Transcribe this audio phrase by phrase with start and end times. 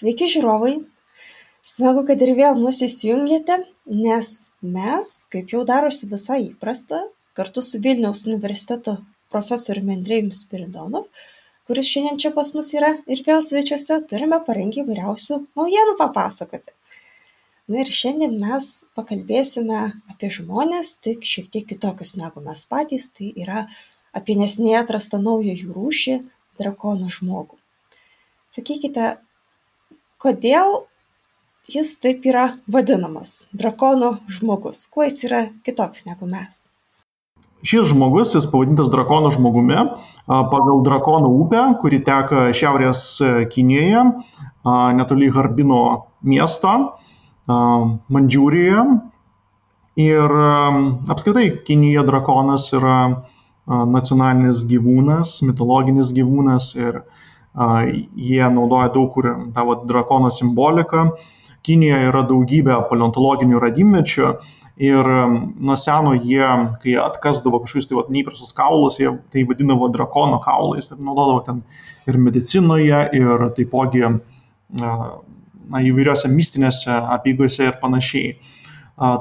[0.00, 0.76] Sveiki žiūrovai,
[1.66, 3.58] smagu, kad ir vėl mus įsijungėte,
[3.90, 4.28] nes
[4.62, 7.02] mes, kaip jau darosi visai įprasta,
[7.36, 8.96] kartu su Vilniaus universiteto
[9.34, 11.06] profesoriumi Andrėjumi Spiridonov,
[11.68, 16.72] kuris šiandien čia pas mus yra ir vėl svečiuose, turime parengę įvairiausių naujienų papasakoti.
[17.70, 18.66] Na ir šiandien mes
[18.98, 23.68] pakalbėsime apie žmonės, tik šiek tiek kitokius negu mes patys, tai yra
[24.16, 26.16] apie nesnei atrastą naują jų rūšį-
[26.60, 27.58] drakono žmogų.
[28.54, 29.16] Sakykite,
[30.20, 30.84] kodėl
[31.70, 36.64] jis taip yra vadinamas drakono žmogus kuo jis yra kitoks negu mes
[37.60, 39.76] Šis žmogus, jis pavadintas drakono žmogumi,
[40.26, 43.02] pagal drakono upę, kuri teka šiaurės
[43.52, 44.04] Kinijoje,
[44.96, 45.80] netoli Harbino
[46.24, 46.72] miesto,
[47.50, 48.86] Mandžiūrijoje.
[50.00, 50.36] Ir
[51.12, 52.96] apskritai Kinijoje drakonas yra
[53.70, 57.02] nacionalinis gyvūnas, mitologinis gyvūnas ir
[57.50, 61.10] Jie naudoja daug kur tą vat, drakono simboliką.
[61.66, 64.28] Kinijoje yra daugybė paleontologinių radimmečių
[64.80, 66.46] ir nuo seno jie,
[66.80, 71.60] kai atkasdavo kažkokius tai vat, neįprastus kaulus, jie tai vadindavo drakono kaulais ir naudodavo ten
[72.08, 74.94] ir medicinoje, ir taipogi na,
[75.82, 78.38] įvairiose mistinėse apygose ir panašiai.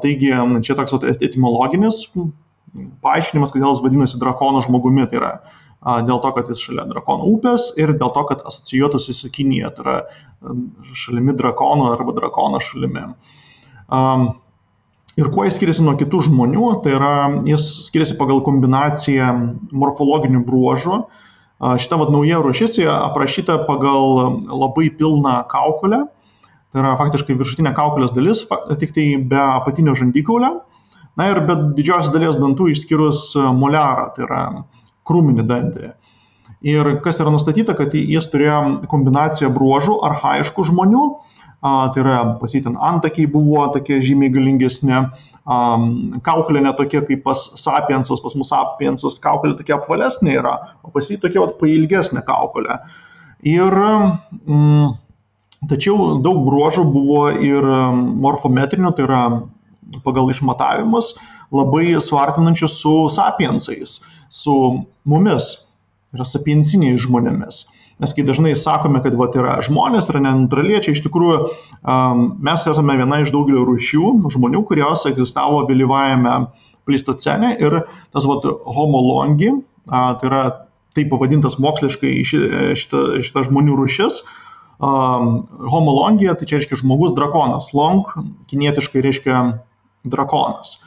[0.05, 0.31] Taigi
[0.63, 2.05] čia toks etimologinis
[3.05, 5.07] paaiškinimas, kodėl jis vadinasi drakono žmogumi.
[5.09, 5.31] Tai yra
[6.07, 9.85] dėl to, kad jis šalia drakono upės ir dėl to, kad asocijuotųsi su Kinija, tai
[9.85, 9.97] yra
[10.97, 13.07] šalimi drakono arba drakono šalimi.
[15.19, 17.15] Ir kuo jis skiriasi nuo kitų žmonių, tai yra
[17.47, 19.31] jis skiriasi pagal kombinaciją
[19.75, 21.01] morfologinių bruožų.
[21.59, 26.05] Šita vad nauja rušis aprašyta pagal labai pilną kaukolę,
[26.71, 28.45] tai yra faktiškai viršutinė kaukolės dalis,
[28.79, 30.61] tik tai be apatinio žandikaulio.
[31.19, 34.43] Na ir be didžiosios dalies dantų išskyrus molerą, tai yra
[35.09, 35.89] krūminį dantį.
[36.69, 38.59] Ir kas yra nustatyta, kad jis turėjo
[38.91, 41.03] kombinaciją bruožų arhaiškų žmonių,
[41.61, 45.03] tai yra pasitin antakiai buvo tokie žymiai galingesni,
[46.25, 51.19] kaukolė netokia kaip pas sapiensus, pas mūsų sapiensus kaukolė tokia apvalesnė yra, o pas jį
[51.23, 52.79] tokia pailgesnė kaukolė.
[53.47, 54.91] Ir mm,
[55.71, 57.65] tačiau daug bruožų buvo ir
[58.25, 59.23] morfometrinių, tai yra
[60.05, 61.15] pagal išmatavimus,
[61.55, 64.55] labai suartinančių su sapiensais su
[65.09, 65.51] mumis,
[66.13, 67.65] yra sapiensiniais žmonėmis.
[67.99, 72.95] Nes kai dažnai sakome, kad vat, yra žmonės, yra neutraliečiai, iš tikrųjų um, mes esame
[73.01, 76.37] viena iš daugelio rūšių žmonių, kurios egzistavo vėlyvajame
[76.87, 77.81] pleistocene ir
[78.15, 80.43] tas vat, homolongi, uh, tai yra
[80.95, 84.21] taip pavadintas moksliškai šita, šita žmonių rūšis,
[84.79, 88.07] um, homolongija, tai čia reiškia žmogus drakonas, long
[88.49, 89.43] kinietiškai reiškia
[90.05, 90.77] drakonas.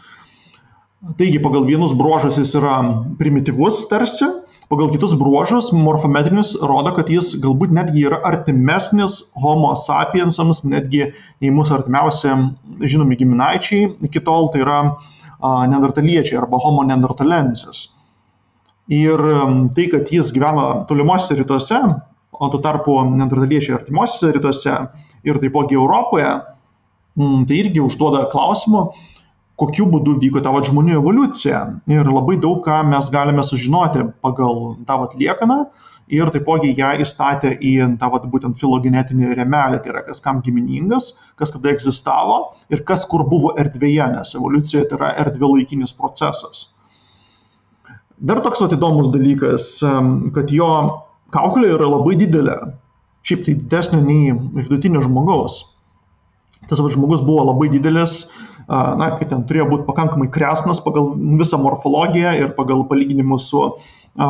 [1.18, 2.76] Taigi pagal vienus bruožus jis yra
[3.18, 4.28] primityvus tarsi,
[4.70, 11.10] pagal kitus bruožus morfometrinis rodo, kad jis galbūt netgi yra artimesnis homo sapiensams, netgi
[11.42, 12.36] nei mūsų artimiausi
[12.86, 14.78] žinomi giminaičiai iki tol, tai yra
[15.42, 17.90] neandertaliečiai arba homo neandertalensis.
[18.92, 19.20] Ir
[19.74, 21.82] tai, kad jis gyvena tolimuose rytuose,
[22.32, 24.78] o tuo tarpu neandertaliečiai artimuosiuose rytuose
[25.26, 26.30] ir taipogi Europoje,
[27.18, 28.82] tai irgi užduoda klausimų,
[29.60, 31.62] kokiu būdu vyko ta vat žmonių evoliucija.
[31.92, 35.58] Ir labai daug ką mes galime sužinoti pagal tą vat liekaną
[36.12, 41.12] ir taipogi ją įstatė į tą vat būtent filogenetinį remelį, tai yra kas kam giminingas,
[41.40, 42.38] kas kada egzistavo
[42.72, 46.66] ir kas kur buvo erdvėje, nes evoliucija tai yra erdvėlaikinis procesas.
[48.22, 49.80] Dar toks vat įdomus dalykas,
[50.34, 50.68] kad jo
[51.34, 52.58] kaukolė yra labai didelė,
[53.26, 55.62] šiaip tai didesnė nei vidutinio žmogaus.
[56.70, 58.26] Tas va, žmogus buvo labai didelis,
[58.68, 64.28] na, kad ten turėjo būti pakankamai kresnas pagal visą morfologiją ir pagal palyginimus su a,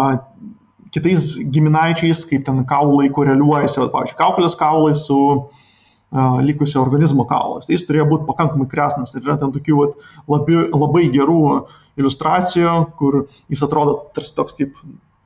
[0.92, 7.68] kitais giminaičiais, kaip ten kaulai koreliuojasi, va, pavyzdžiui, kaukolės kaulai su a, likusio organizmo kaulais.
[7.68, 9.14] Tai jis turėjo būti pakankamai kresnas.
[9.16, 9.88] Ir yra ten tokių va,
[10.36, 11.40] labai, labai gerų
[12.00, 14.76] iliustracijų, kur jis atrodo tarsi toks kaip,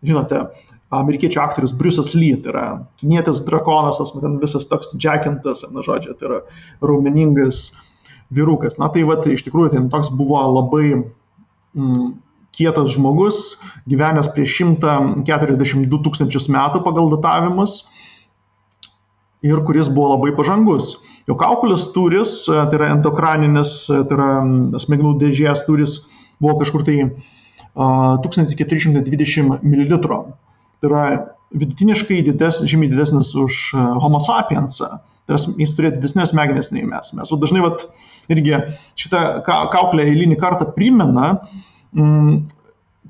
[0.06, 0.47] žinote,
[0.94, 2.66] amerikiečių aktorius Briusas Lee, tai yra
[3.01, 6.41] kinietis drakonas, tas man visas toks džekintas, na žodžiu, tai yra
[6.84, 7.72] raumeningas
[8.34, 8.78] vyrukas.
[8.78, 12.15] Na tai va, tai iš tikrųjų tai toks buvo labai mm,
[12.57, 13.42] kietas žmogus,
[13.91, 17.83] gyvenęs prieš 142 tūkstančius metų pagal datavimus
[19.47, 20.95] ir kuris buvo labai pažangus.
[21.27, 26.04] Jo kaukulės turis, tai yra endokraninis, tai yra mm, smegenų dėžės turis,
[26.39, 27.01] buvo kažkur tai
[27.77, 29.99] 1420 ml.
[30.07, 31.05] Tai yra
[31.57, 33.61] vidutiniškai dides, žymiai didesnis už
[34.03, 34.99] Homo sapiensą.
[35.27, 37.13] Tai yra, jis turėjo didesnės smegenės nei mes.
[37.19, 37.87] Mes va, dažnai vat,
[38.33, 38.61] irgi
[38.99, 41.33] šitą kauklę eilinį kartą primena,
[41.97, 42.37] m, mm,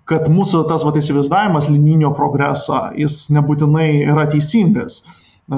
[0.07, 5.03] kad mūsų tas vat, įsivaizdavimas linijinio progreso, jis nebūtinai yra teisingas.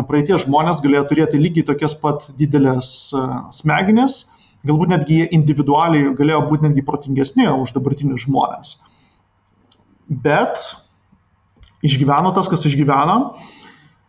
[0.09, 2.91] Praeitie žmonės galėjo turėti lygiai tokias pat didelės
[3.57, 4.19] smegenis,
[4.69, 8.75] galbūt netgi jie individualiai galėjo būti netgi protingesni už dabartinius žmonės.
[10.09, 10.61] Bet
[11.85, 13.19] išgyveno tas, kas išgyveno.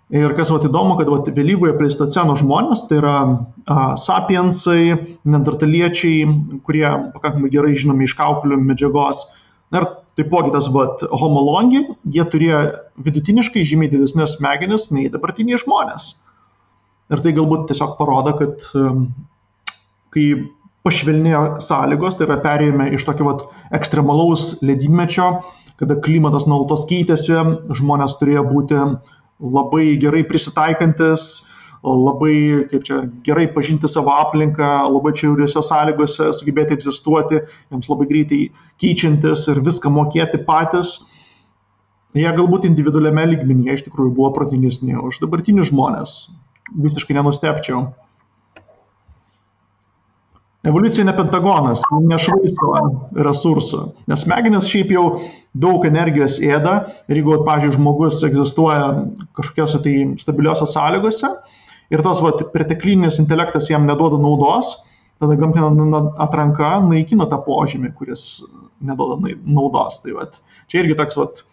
[0.10, 6.24] Ir kas vat, įdomu, kad vat, vėlyvoje pleistoceno žmonės, tai yra a, sapiensai, neandertaliečiai,
[6.66, 9.28] kurie pakankamai gerai žinomi iš kauklių medžiagos.
[9.70, 9.86] Ir
[10.18, 12.64] taipogi tas vat, homolongi, jie turėjo
[13.06, 16.16] vidutiniškai žymiai didesnės smegenis nei dabartiniai žmonės.
[17.14, 18.66] Ir tai galbūt tiesiog parodo, kad
[20.16, 20.26] kai
[20.88, 23.46] pašvelnėjo sąlygos, tai yra perėjome iš tokio vat,
[23.78, 25.30] ekstremalaus ledynmečio,
[25.80, 27.38] kada klimatas nuolatos keitėsi,
[27.80, 28.80] žmonės turėjo būti
[29.40, 31.30] labai gerai prisitaikantis,
[31.84, 37.40] labai, kaip čia, gerai pažinti savo aplinką, labai čia jauriuose sąlygose sugebėti egzistuoti,
[37.72, 38.42] jiems labai greitai
[38.84, 40.98] keičiantis ir viską mokėti patys.
[42.18, 46.20] Jie galbūt individualiame lygmenyje iš tikrųjų buvo protingesni už dabartinius žmonės.
[46.74, 47.86] Visiškai nenustepčiau.
[50.68, 52.74] Evoliucija ne pentagonas, nešvaisto
[53.24, 53.78] resursų,
[54.12, 55.04] nes smegenys šiaip jau
[55.56, 56.74] daug energijos ėda
[57.08, 58.90] ir jeigu, pavyzdžiui, žmogus egzistuoja
[59.40, 61.30] kažkokiose tai stabiliuose sąlygose
[61.96, 64.74] ir tos vat, perteklinis intelektas jam neduoda naudos,
[65.24, 68.26] tada gamtinė atranka naikina tą požymį, kuris
[68.84, 69.16] neduoda
[69.48, 70.02] naudos.
[70.04, 70.36] Tai vat,
[70.68, 71.44] čia irgi toks, vat,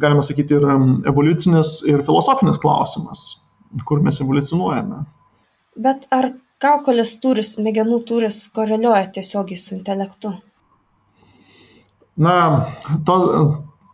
[0.00, 0.64] galima sakyti, ir
[1.12, 3.28] evoliucinis, ir filosofinis klausimas,
[3.84, 5.04] kur mes evoliucionuojame.
[5.76, 6.32] Bet ar
[6.62, 10.32] kaukolės tūris smegenų tūris koreliuoja tiesiogiai su intelektu.
[12.16, 12.36] Na
[13.04, 13.16] to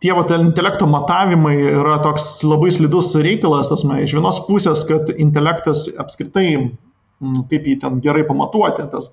[0.03, 5.85] tie vat intelekto matavimai yra toks labai slidus reikalas tasme iš vienos pusės kad intelektas
[5.99, 6.47] apskritai
[7.51, 9.11] kaip jį ten gerai pamatuoti tas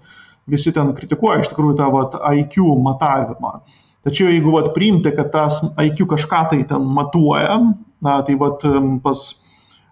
[0.51, 3.61] visi ten kritikuoja iš tikrųjų tą vat IQ matavimą.
[4.07, 7.59] Tačiau jeigu vat priimti kad tas IQ kažką tai ten matuoja
[8.03, 8.65] na tai vat
[9.05, 9.27] pas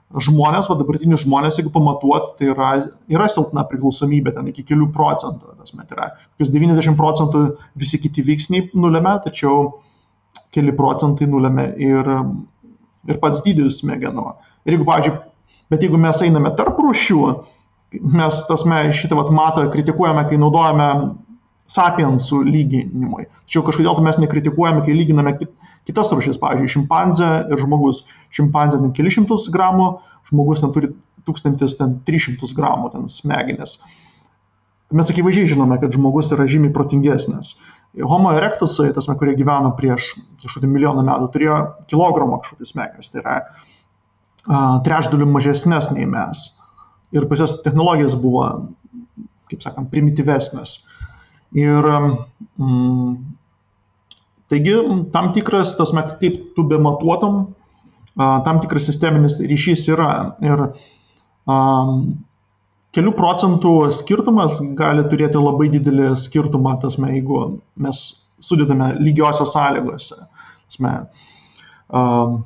[0.08, 2.70] žmonės, va dabartinius žmonės, jeigu pamatuot, tai yra,
[3.12, 5.52] yra silpna priklausomybė ten iki kelių procentų.
[5.60, 7.42] Tas met yra, kokius 90 procentų
[7.78, 9.82] visi kiti veiksniai nulėmė, tačiau
[10.54, 12.08] keli procentai nulėmė ir,
[13.08, 14.30] ir pats dydis smegenų.
[14.64, 15.16] Ir jeigu, pavyzdžiui,
[15.72, 17.22] bet jeigu mes einame tarp rūšių,
[18.16, 20.88] mes tasme šitą vat, matą kritikuojame, kai naudojame
[21.68, 23.28] sapiensų lyginimui.
[23.44, 25.52] Tačiau kažkodėl tai mes nekritikuojame, kai lyginame kit,
[25.88, 28.04] kitas rūšis, pavyzdžiui, šimpanzė ir žmogus.
[28.34, 29.90] Šimpanzė ten kelišimtus gramų,
[30.30, 30.92] žmogus ten turi
[31.28, 33.78] 1300 gramų ten smegenis.
[34.88, 37.58] Mes akivaizdžiai žinome, kad žmogus yra žymiai protingesnis.
[38.08, 41.58] Homo erectusai, tas, kurie gyveno prieš kažkokį milijoną metų, turėjo
[41.90, 46.46] kilogramą kažkokį smegenis, tai yra uh, trečdalių mažesnės nei mes.
[47.12, 48.46] Ir pas jos technologijos buvo,
[49.52, 50.78] kaip sakant, primityvesnės.
[51.56, 51.86] Ir
[52.58, 53.14] mm,
[54.50, 54.74] taigi
[55.12, 57.46] tam tikras, tas, kaip tu bematuotum,
[58.18, 60.10] tam tikras sisteminis ryšys yra.
[60.44, 60.64] Ir
[61.48, 62.02] um,
[62.96, 67.42] kelių procentų skirtumas gali turėti labai didelį skirtumą, tasme, jeigu
[67.80, 68.04] mes
[68.42, 70.20] sudedame lygiosios sąlygose.
[70.68, 70.94] Tasme,
[71.88, 72.42] um,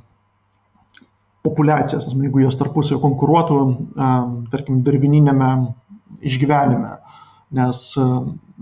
[1.43, 3.61] populiacijas, tasme, jeigu jos tarpusio konkuruotų,
[3.97, 5.53] um, tarkim, darvininėme
[6.23, 6.97] išgyvenime.
[7.53, 7.81] Nes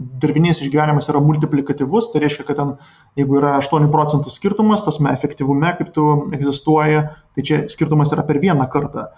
[0.00, 2.72] darbinis išgyvenimas yra multiplikatyvus, tai reiškia, kad ten,
[3.20, 6.06] jeigu yra 8 procentų skirtumas, tasme efektyvume, kaip tu
[6.36, 7.04] egzistuoji,
[7.36, 9.10] tai čia skirtumas yra per vieną kartą.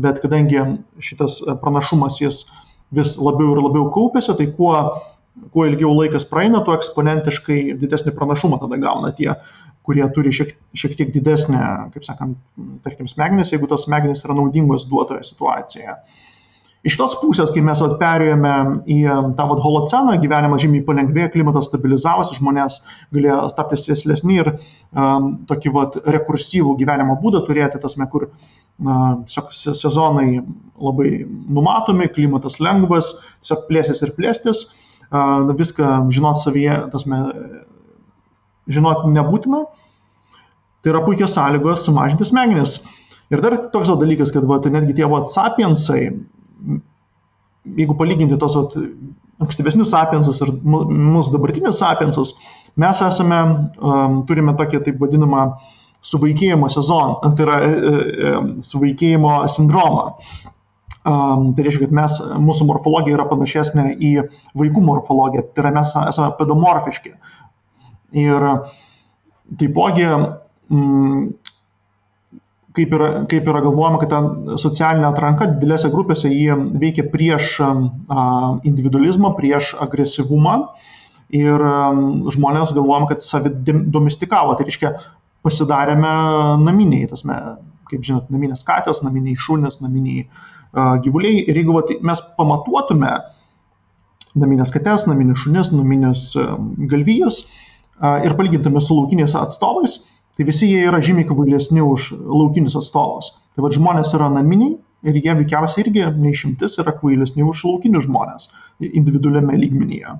[0.00, 0.58] Bet kadangi
[1.04, 2.44] šitas pranašumas jis
[2.94, 4.74] vis labiau ir labiau kaupėsi, tai kuo,
[5.54, 9.36] kuo ilgiau laikas praeina, tuo eksponentiškai didesnį pranašumą tada gauna tie,
[9.86, 11.62] kurie turi šiek, šiek tiek didesnę,
[11.94, 12.38] kaip sakant,
[12.86, 15.98] tarkim, smegenis, jeigu tos smegenys yra naudingos duotoje situacijoje.
[16.84, 18.50] Iš tos pusės, kai mes perėjome
[18.92, 18.98] į
[19.38, 22.82] tą vat, holoceną, gyvenimas žymiai palengvėjo, klimatas stabilizavosi, žmonės
[23.14, 30.42] galėjo tapti sėslesni ir um, tokį vat, rekursyvų gyvenimo būdą turėti, tasme, kur uh, sezonai
[30.76, 34.66] labai numatomi, klimatas lengvas, tiesiog plėsis ir plėstis,
[35.08, 37.22] uh, viską žinot savyje, tasme,
[38.68, 39.64] žinot nebūtina.
[40.84, 42.82] Tai yra puikios sąlygos sumažinti smegenis.
[43.32, 46.10] Ir dar toks dalykas, kad va, netgi tie va, sapiensai,
[47.78, 48.76] jeigu palyginti tos at,
[49.42, 52.34] ankstyvesnius sapiensus ir mūsų dabartinius sapiensus,
[52.80, 53.40] mes esame,
[53.78, 55.48] um, turime tokią taip vadinamą
[56.04, 58.32] suvaikėjimo sezoną, tai yra e,
[58.64, 60.10] suvaikėjimo sindromą.
[61.04, 64.12] Um, tai reiškia, kad mes, mūsų morfologija yra panašesnė į
[64.56, 67.12] vaikų morfologiją, tai yra mes esame pedomorfiški.
[68.20, 68.46] Ir
[69.60, 71.26] taipogi mm,
[72.74, 74.20] kaip yra, kaip yra galvojama, kad ta
[74.60, 77.56] socialinė atranka didelėse grupėse jie veikia prieš
[78.66, 80.56] individualizmą, prieš agresyvumą
[81.34, 81.62] ir
[82.34, 84.94] žmonės galvojam, kad savi domestikavo, tai reiškia
[85.44, 86.14] pasidarėme
[86.64, 87.36] naminiai, tasme,
[87.90, 90.26] kaip žinot, naminės katės, naminiai šunės, naminiai
[91.04, 91.44] gyvuliai.
[91.46, 93.12] Ir jeigu vat, mes pamatuotume
[94.34, 96.30] naminės katės, naminės šunės, naminės
[96.90, 97.60] galvijas uh,
[98.24, 100.00] ir palygintume su laukiniais atstovais,
[100.36, 103.32] tai visi jie yra žymiai kvailesni už laukinius atstovus.
[103.54, 104.74] Tai vad žmonės yra naminiai
[105.06, 108.50] ir jie veikiausiai irgi neišimtis yra kvailesni už laukinius žmonės
[108.90, 110.16] individualiame lygmenyje.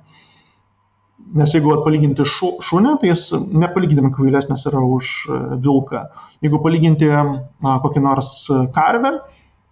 [1.35, 6.02] Nes jeigu palyginti šu, šunį, tai jis nepalyginti kvailesnis yra už e, vilką.
[6.44, 8.33] Jeigu palyginti na, kokį nors
[8.76, 9.16] karvę,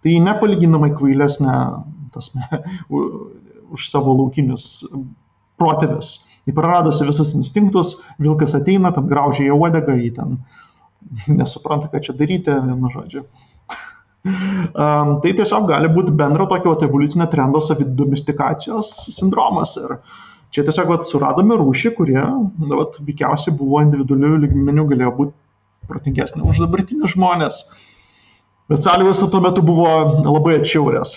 [0.03, 1.57] tai nepalyginamai kvailesnė
[2.15, 2.47] tasme,
[3.73, 4.83] už savo laukinius
[5.61, 6.15] protėvius.
[6.47, 10.37] Jį praradusi visus instinktus, vilkas ateina, ten graužia į uodegą, jį ten
[11.39, 13.25] nesupranta, ką čia daryti, vienu žodžiu.
[14.23, 19.73] Um, tai tiesiog gali būti bendro tokio evoliucinio trendo savidomestikacijos sindromas.
[19.81, 19.97] Ir
[20.53, 22.21] Čia tiesiog vat, suradome rūšį, kurie,
[22.69, 27.63] vat, veikiausiai buvo individualių lygmenių, galėjo būti protingesnė už dabartinius žmonės.
[28.69, 29.89] Bet sąlygos tuo metu buvo
[30.21, 31.15] labai atšiaurės.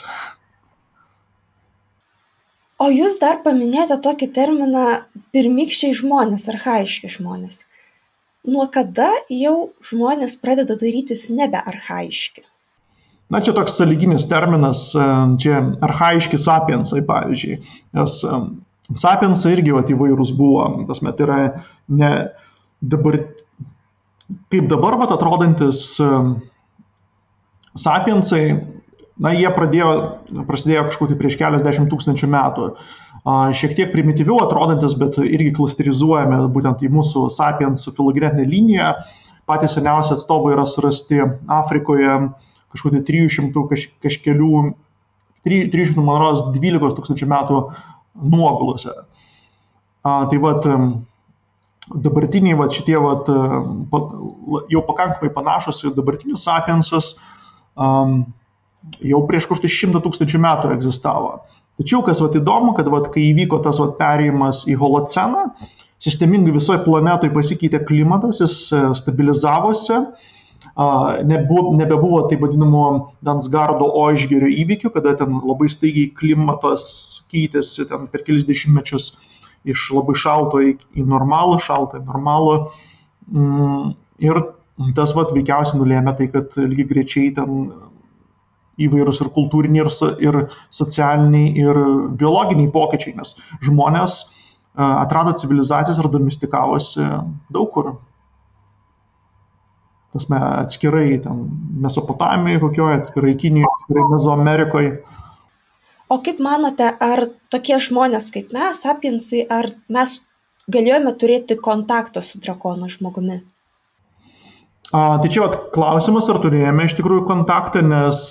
[2.83, 4.85] O jūs dar paminėjote tokį terminą
[5.33, 7.63] pirmykščiai žmonės, arhaiški žmonės.
[8.47, 12.45] Nuo kada jau žmonės pradeda darytis nebe arhaiški?
[13.33, 14.93] Na, čia toks saliginis terminas,
[15.43, 17.57] čia arhaiški sapiensai, pavyzdžiui.
[17.97, 18.21] Nes
[18.95, 21.39] Sapiensai irgi vat, įvairūs buvo, tas met yra
[21.91, 22.11] ne
[22.79, 23.19] dabar,
[24.53, 26.37] kaip dabar vat, atrodantis um,
[27.75, 28.61] sapiensai,
[29.23, 29.91] na, jie pradėjo,
[30.49, 32.71] prasidėjo kažkur tai prieš keliasdešimt tūkstančių metų.
[33.59, 38.93] Šiek tiek primityviau atrodantis, bet irgi klasterizuojame būtent į mūsų sapiensų filogenetinę liniją.
[39.51, 42.21] Patys seniausi atstovai yra surasti Afrikoje
[42.75, 44.53] kažkur tai 300 kaž, kažkelių,
[45.47, 47.61] 300, man rodos, 12 tūkstančių metų
[48.33, 48.95] nuogulose.
[50.07, 50.67] Tai vad
[51.87, 53.31] dabartiniai vat, šitie vat,
[54.71, 57.15] jau pakankamai panašus į dabartinius sapiensus
[57.79, 58.25] um,
[59.03, 61.37] jau prieš kažkur šimtą tūkstančių metų egzistavo.
[61.77, 65.51] Tačiau kas vat, įdomu, kad vat, kai įvyko tas vat, perėjimas į holoceną,
[66.03, 70.01] sistemingai visoje planetoje pasikeitė klimatas, jis e, stabilizavosi,
[71.25, 78.45] nebuvo, nebebuvo taip vadinamo Dansgardo ožgerio įvykių, kada ten labai staigiai klimatas keitėsi per kelis
[78.49, 79.15] dešimtmečius
[79.67, 82.57] iš labai šalto į normalų, šaltą į normalų.
[83.33, 84.43] Mm, ir
[84.97, 87.71] tas vat veikiausiai nulėmė tai, kad lygiai grečiai ten
[88.83, 90.41] įvairūs ir kultūriniai, ir, ir
[90.75, 91.81] socialiniai, ir
[92.21, 94.19] biologiniai pokyčiai, nes žmonės
[94.77, 97.07] atrado civilizacijas ir domestikavosi
[97.53, 97.95] daug kur
[100.13, 101.21] tasme, atskirai
[101.87, 104.93] Mesopotamijoje kokioje, atskirai Kinijoje, atskirai Mezoamerikoje.
[106.09, 110.21] O kaip manote, ar tokie žmonės kaip mes, apinsai, ar mes
[110.71, 113.41] galėjome turėti kontaktą su drakono žmogumi?
[114.95, 118.23] A, tai čia vat, klausimas, ar turėjome iš tikrųjų kontaktą, nes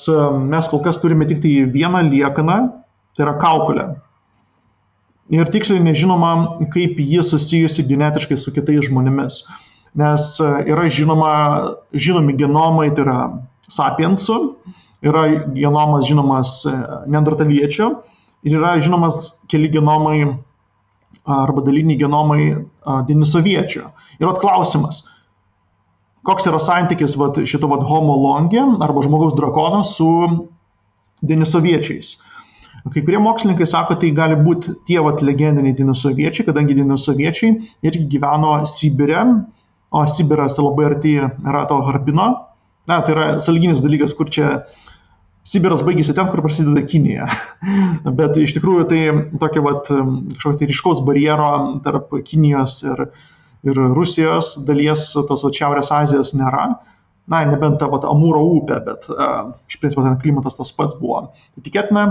[0.48, 2.58] mes kol kas turime tik tai vieną liekaną,
[3.16, 3.88] tai yra kaukulę.
[5.36, 6.32] Ir tiksliai nežinoma,
[6.72, 9.42] kaip ji susijusi genetiškai su kitais žmonėmis
[9.96, 11.32] nes e, yra žinoma,
[11.94, 13.20] žinomi genomai, tai yra
[13.72, 14.40] sapiensų,
[15.06, 16.76] yra genomas žinomas e,
[17.12, 17.90] neandertaliečių
[18.46, 20.20] ir yra žinomas keli genomai
[21.26, 22.42] arba daliniai genomai
[23.08, 23.86] denisoviečių.
[24.20, 25.06] Ir at klausimas,
[26.26, 30.10] koks yra santykis vat, šito vat, homo longi arba žmogaus drakono su
[31.26, 32.16] denisoviečiais.
[32.94, 37.56] Kai kurie mokslininkai sako, tai gali būti tie vat, legendiniai dinosoviečiai, kadangi dinosoviečiai
[37.88, 39.24] irgi gyveno Sibire
[39.96, 42.28] o Sibiras labai arti yra to Harbino.
[42.88, 44.66] Na, tai yra salginis dalykas, kur čia
[45.46, 47.30] Sibiras baigėsi ten, kur prasideda Kinija.
[48.20, 49.02] Bet iš tikrųjų tai
[49.42, 51.50] tokia vat, kažkokio tai ryškaus barjero
[51.86, 53.06] tarp Kinijos ir,
[53.66, 56.70] ir Rusijos dalies, tos vat, Šiaurės Azijos nėra.
[57.32, 61.24] Na, nebent ta vat, Amūro upė, bet uh, iš principo ten klimatas tas pats buvo.
[61.56, 62.04] Tai tikėtina,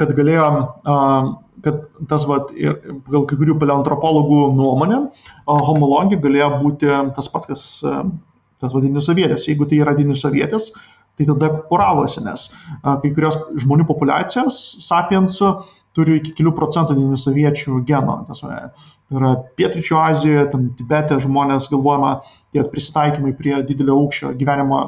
[0.00, 2.78] kad galėjo uh, kad tas, vat, ir
[3.10, 4.98] gal kai kurių paleoantropologų nuomonė,
[5.46, 9.46] homologija galėjo būti tas pats, kas tas vadinimas sovietės.
[9.50, 10.70] Jeigu tai yra dinosavietės,
[11.18, 12.48] tai tada poravosi, nes
[12.82, 15.52] kai kurios žmonių populiacijos sapiensų
[15.96, 18.18] turi iki kelių procentų dinosaviečių geno.
[18.28, 22.14] Tas yra Pietričio Azijoje, ten Tibete žmonės galvojama,
[22.52, 24.82] tie prisitaikymai prie didelio aukščio gyvenimo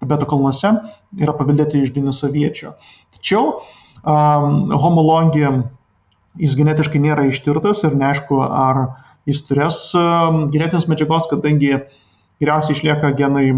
[0.00, 0.72] Tibeto kalnuose
[1.20, 2.72] yra paveldėti iš dinosaviečių.
[3.18, 5.52] Tačiau um, homologija
[6.40, 8.80] jis genetiškai nėra ištirtas ir neaišku, ar
[9.28, 11.74] jis turės um, genetinės medžiagos, kadangi
[12.40, 13.50] geriausiai išlieka genai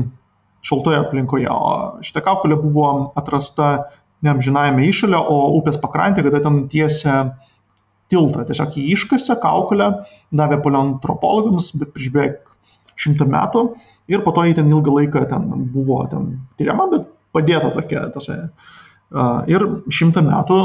[0.66, 1.46] šaltoje aplinkoje.
[1.50, 3.70] O šita kaukulė buvo atrasta
[4.22, 7.16] ne amžinajame išalė, o upės pakrantė, kada ten tiesia,
[8.12, 8.44] tiltą.
[8.48, 9.88] Tiesiog jį iškasė kaukolę,
[10.34, 12.40] davė paleontropologams prieš beveik
[13.00, 13.66] šimtą metų
[14.12, 18.06] ir po to jį ten ilgą laiką ten buvo ten tyriama, bet padėta tokia.
[18.14, 18.38] Tose.
[19.52, 20.58] Ir šimtą metų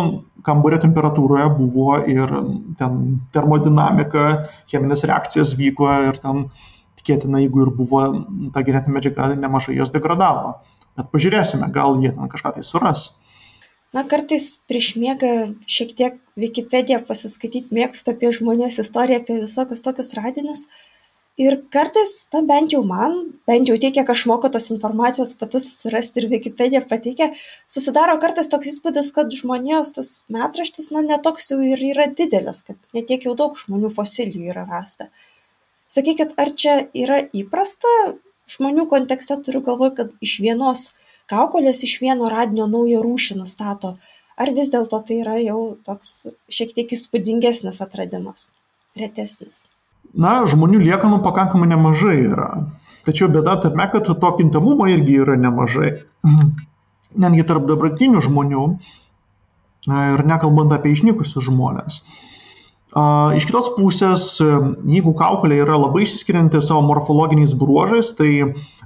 [0.48, 2.32] kambario temperatūroje buvo ir
[2.80, 3.00] ten
[3.36, 6.46] termodinamika, cheminės reakcijas vyko ir ten
[7.00, 8.04] tikėtina, jeigu ir buvo
[8.56, 10.58] ta genetinė medžiaga, nemažai jos degradavo.
[10.98, 13.10] Bet pažiūrėsime, gal jie ten kažką tai suras.
[13.96, 20.12] Na, kartais prieš miegą šiek tiek Wikipediją pasiskaityti mėgstu apie žmonės istoriją, apie visokius tokius
[20.18, 20.66] radinius.
[21.38, 23.16] Ir kartais, na bent jau man,
[23.48, 27.30] bent jau tiek, kiek aš moku tos informacijos pati susirasti ir Wikipedija pateikia,
[27.70, 32.82] susidaro kartais toks įspūdis, kad žmonijos tas metraštis, na, netoks jau ir yra didelis, kad
[32.98, 35.12] netiek jau daug žmonių fosilijų yra rasta.
[35.94, 37.94] Sakykit, ar čia yra įprasta
[38.50, 40.90] žmonių kontekste, turiu galvoj, kad iš vienos
[41.32, 43.96] kaukolės iš vieno radinio naują rūšį nustato,
[44.38, 48.52] ar vis dėlto tai yra jau toks šiek tiek įspūdingesnis atradimas,
[49.00, 49.66] retesnis?
[50.16, 52.52] Na, žmonių liekanų pakankamai nemažai yra.
[53.08, 55.92] Tačiau bėda tame, kad to kintamumo irgi yra nemažai.
[57.24, 58.64] Netgi tarp dabartinių žmonių
[59.88, 62.02] ir nekalbant apie išnykusius žmonės.
[63.38, 64.24] Iš kitos pusės,
[64.90, 68.32] jeigu kaukolė yra labai išsiskirianti savo morfologiniais bruožais, tai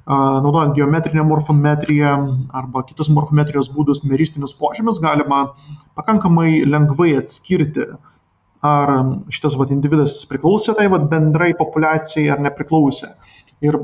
[0.10, 2.16] naudojant geometrinę morfometriją
[2.58, 5.54] arba kitus morfometrijos būdus, meristinius požymius, galima
[5.96, 7.88] pakankamai lengvai atskirti,
[8.66, 8.92] ar
[9.34, 13.14] šitas vat, individas priklausė tai vat, bendrai populiacijai ar nepriklausė.
[13.64, 13.80] Ir,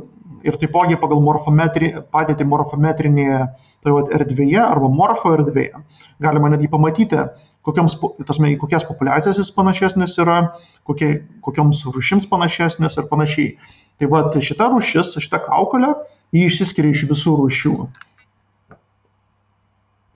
[0.46, 3.42] ir taipogi pagal morfometri, padėti morfometrinėje
[3.84, 5.84] tai vat, erdvėje arba morfo erdvėje
[6.24, 7.24] galima netgi pamatyti,
[7.68, 10.40] kokioms, tasme, į kokias populiacijas jis panašesnis yra,
[10.88, 11.12] kokie,
[11.46, 13.54] kokioms rūšims panašesnis ir panašiai.
[13.98, 15.94] Tai va, šita rūšis, šita kaukolė,
[16.36, 17.78] jį išsiskiria iš visų rūšių.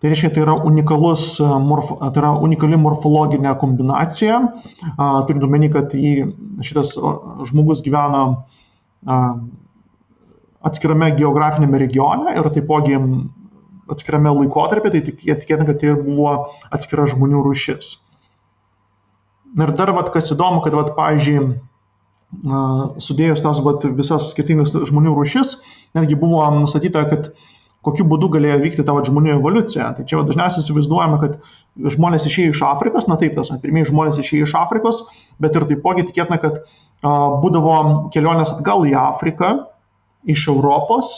[0.02, 4.40] Tai reiškia, tai yra, unikalus, morf, tai yra unikali morfologinė kombinacija,
[5.28, 6.14] turint omeny, kad į,
[6.66, 6.96] šitas
[7.52, 8.24] žmogus gyvena
[10.68, 12.98] atskirame geografinėme regione ir taipogi
[13.92, 16.36] atskirame laikotarpį, tai tikėtina, kad tai buvo
[16.72, 17.96] atskira žmonių rūšis.
[19.60, 21.56] Ir dar, vat, kas įdomu, kad, vat, pavyzdžiui,
[23.04, 25.58] sudėjus tas vat, visas skirtingas žmonių rūšis,
[25.98, 27.34] netgi buvo nustatyta, kad
[27.84, 29.90] kokiu būdu galėjo vykti ta vat, žmonių evoliucija.
[29.98, 34.22] Tai čia vat, dažniausiai įsivaizduojama, kad žmonės išėjo iš Afrikos, na taip, tas pirmieji žmonės
[34.24, 35.04] išėjo iš Afrikos,
[35.44, 37.12] bet ir taipogi tikėtina, kad a,
[37.44, 37.76] būdavo
[38.16, 39.52] kelionės atgal į Afriką,
[40.30, 41.14] iš Europos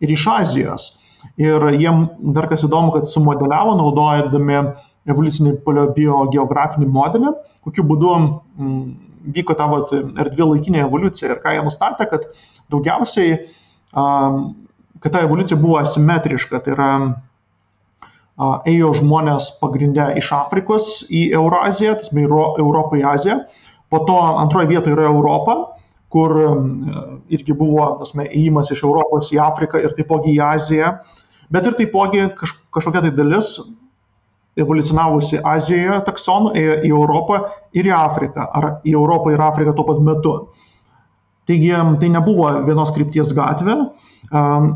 [0.00, 0.88] ir iš Azijos.
[1.40, 4.60] Ir jiem dar kas įdomu, kad sumodeliavo naudojami
[5.10, 7.32] evoliucinį paleobiogeografinį modelį,
[7.66, 8.72] kokiu būdu m,
[9.36, 12.26] vyko ta vat, erdvė laikinė evoliucija ir ką jie nustatė, kad
[12.72, 13.38] daugiausiai,
[13.92, 16.90] kad ta evoliucija buvo asimetriška, tai yra
[18.68, 23.40] ėjo žmonės pagrindę iš Afrikos į Euraziją, tas yra Europą į Aziją,
[23.90, 25.56] po to antroje vietoje yra Europa,
[26.16, 26.32] kur
[27.28, 30.94] irgi buvo, tasme, įėjimas iš Europos į Afriką ir taipogi į Aziją,
[31.52, 33.58] bet ir taipogi kaž, kažkokia tai dalis
[34.56, 37.42] evoliucionavusi Azijoje taksonų ėjo į Europą
[37.76, 40.36] ir į Afriką, ar į Europą ir Afriką tuo pat metu.
[41.46, 43.76] Taigi tai nebuvo vienos krypties gatvė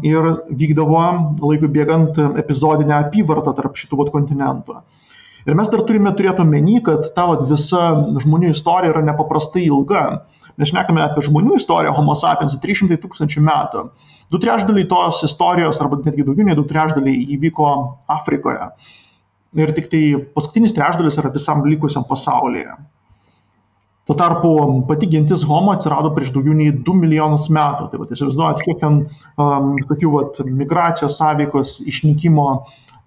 [0.07, 0.29] ir
[0.61, 1.01] vykdavo
[1.41, 4.77] laikui bėgant epizodinę apyvartą tarp šitų vat, kontinentų.
[5.49, 7.89] Ir mes dar turime turėti omeny, kad ta vat, visa
[8.23, 10.05] žmonių istorija yra nepaprastai ilga.
[10.61, 13.85] Mes šnekame apie žmonių istoriją Homo sapiens 300 tūkstančių metų.
[14.31, 17.71] Du trešdaliai tos istorijos, arba netgi daugiau nei du trešdaliai įvyko
[18.13, 18.69] Afrikoje
[19.59, 20.03] ir tik tai
[20.35, 22.75] paskutinis trečdalis yra visam likusiam pasaulyje.
[24.07, 24.51] Tuo tarpu
[24.89, 27.91] pati gentis Homo atsirado prieš daugiau nei 2 milijonus metų.
[27.91, 29.03] Tai vat, įsivaizduojat, kiek ten
[29.39, 32.47] um, tokių vat, migracijos sąveikos, išnykimo,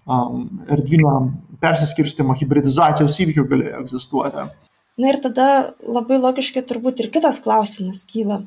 [0.08, 1.16] um, erdvinio
[1.63, 4.48] persiskirstimo, hybridizacijos įvykių galėjo egzistuoti.
[4.97, 8.43] Na ir tada labai logiškai turbūt ir kitas klausimas kyla.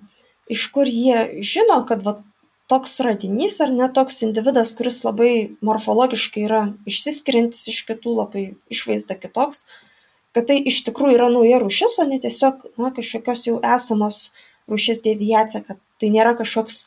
[0.46, 2.22] Iš kur jie žino, kad vat,
[2.70, 5.32] toks radinys ar ne toks individas, kuris labai
[5.66, 9.64] morfologiškai yra išsiskiriantis iš kitų, labai išvaizda kitoks,
[10.34, 14.30] kad tai iš tikrųjų yra nauja rūšis, o ne tiesiog na, kažkokios jau esamos
[14.70, 16.84] rūšis deviacija, kad tai nėra kažkoks,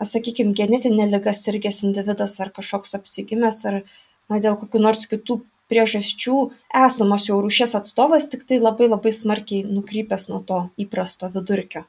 [0.00, 3.82] sakykime, genetinė lyga sirgęs individas ar kažkoks apsigimęs ar
[4.28, 6.38] na, dėl kokių nors kitų priežasčių
[6.86, 11.84] esamos jau rūšies atstovas, tik tai labai labai smarkiai nukrypęs nuo to įprasto vidurkio.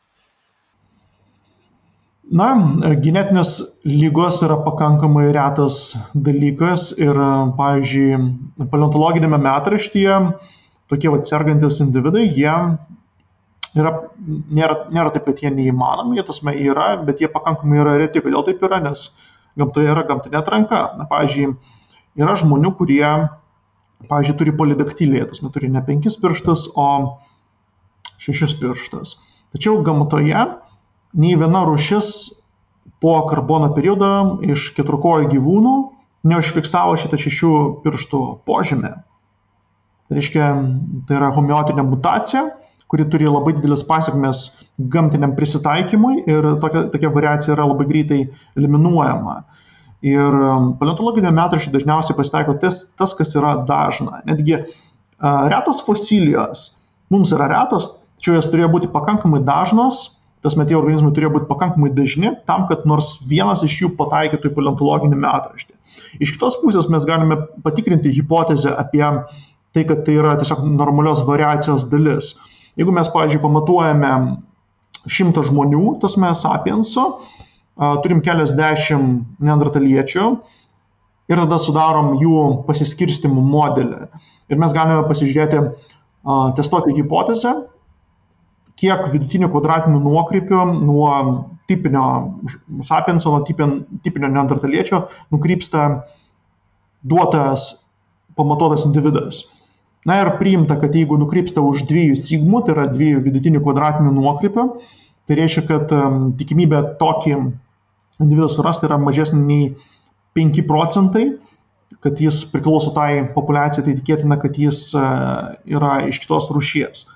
[2.30, 2.52] Na,
[3.02, 3.56] genetinės
[3.89, 7.18] lygos yra pakankamai retas dalykas ir,
[7.58, 8.20] pavyzdžiui,
[8.70, 10.20] paleontologinėme metraštyje
[10.89, 12.54] tokie vat sergantis individai, jie
[13.78, 13.94] yra,
[14.60, 18.24] nėra, nėra taip, kad jie neįmanomi, jie tasme yra, bet jie pakankamai yra reti.
[18.26, 18.82] Kodėl taip yra?
[18.84, 19.10] Nes
[19.60, 20.82] gamtoje yra gamtinė atranka.
[21.00, 21.54] Na, pavyzdžiui,
[22.20, 23.06] yra žmonių, kurie,
[24.07, 26.88] pavyzdžiui, turi polidaktilį, tasme turi ne penkis pirštus, o
[28.23, 29.15] šešis pirštas.
[29.55, 30.45] Tačiau gamtoje
[31.19, 32.12] nei viena rušis
[33.01, 35.75] po karbono periodo iš keturkojų gyvūnų
[36.29, 37.51] neužfiksavo šitą šešių
[37.83, 38.91] pirštų požymę.
[40.09, 40.47] Tai reiškia,
[41.07, 42.47] tai yra homeotinė mutacija,
[42.89, 44.43] kuri turi labai didelis pasiekmes
[44.91, 48.19] gamtiniam prisitaikymui ir tokia, tokia variacija yra labai greitai
[48.57, 49.43] eliminuojama.
[50.05, 54.21] Ir um, paleontologinio metraščiai dažniausiai pasitaiko tas, tas, kas yra dažna.
[54.29, 54.62] Netgi
[55.19, 56.77] retos fosilijos
[57.12, 60.05] mums yra retos, tačiau jos turėjo būti pakankamai dažnos,
[60.45, 64.55] tas metie organizmai turėjo būti pakankamai dažni tam, kad nors vienas iš jų pataikytų į
[64.55, 65.75] paleontologinį metraštį.
[66.23, 71.89] Iš kitos pusės mes galime patikrinti hipotezę apie tai, kad tai yra tiesiog normalios variacijos
[71.91, 72.38] dalis.
[72.79, 74.13] Jeigu mes, pavyzdžiui, pamatuojame
[75.09, 77.09] šimtą žmonių, tasme sapienso,
[78.04, 80.26] turim keliasdešimt neandertaliečių
[81.30, 84.08] ir tada sudarom jų pasiskirstimų modelį.
[84.50, 85.62] Ir mes galime pasižiūrėti,
[86.58, 87.54] testuoti hipotezę,
[88.80, 91.12] kiek vidutinių kvadratinių nuokrypių nuo
[91.70, 92.06] tipinio
[92.86, 95.86] sapienso, nuo tipinio neandertaliečio nukrypsta
[97.04, 97.70] duotas
[98.39, 99.44] pamatuotas individas.
[100.08, 104.65] Na ir priimta, kad jeigu nukrypsta už dviejų sigmų, tai yra dviejų vidutinių kvadratinių nuokrypių,
[105.28, 107.36] tai reiškia, kad um, tikimybė tokį
[108.19, 109.69] individą surasti yra mažesnė nei
[110.38, 111.29] 5 procentai,
[112.03, 117.08] kad jis priklauso tai populiacijai, tai tikėtina, kad jis uh, yra iš kitos rušies.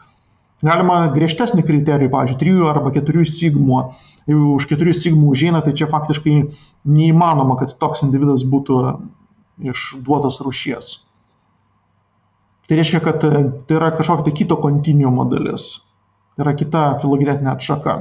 [0.64, 3.80] Galima griežtesnį kriterijų, pavyzdžiui, 3 arba 4 sigmų.
[4.32, 6.36] Jeigu už 4 sigmų užeina, tai čia faktiškai
[6.88, 8.80] neįmanoma, kad toks individas būtų
[9.74, 10.94] iš duotos rušies.
[12.68, 15.68] Tai reiškia, kad e, tai yra kažkokia tai kito kontinuumo dalis.
[16.34, 17.98] Tai yra kita filogenetinė atšaka.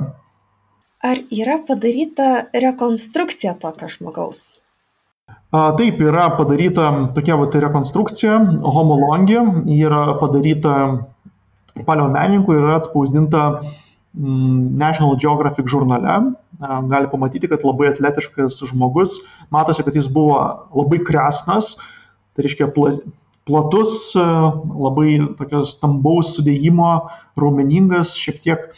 [1.03, 4.53] Ar yra padaryta rekonstrukcija tokio žmogaus?
[5.53, 8.37] Taip, yra padaryta tokia vat rekonstrukcija,
[8.77, 9.43] homologija,
[9.75, 10.77] yra padaryta
[11.89, 16.15] paleomenininkų ir yra atspausdinta mm, National Geographic žurnale.
[16.63, 19.19] Gali pamatyti, kad labai atletiškas žmogus,
[19.51, 20.39] matosi, kad jis buvo
[20.71, 21.75] labai kresnas,
[22.37, 22.71] tai reiškia
[23.51, 26.95] platus, labai tokio stambaus sudėjimo,
[27.43, 28.71] raumeningas, šiek tiek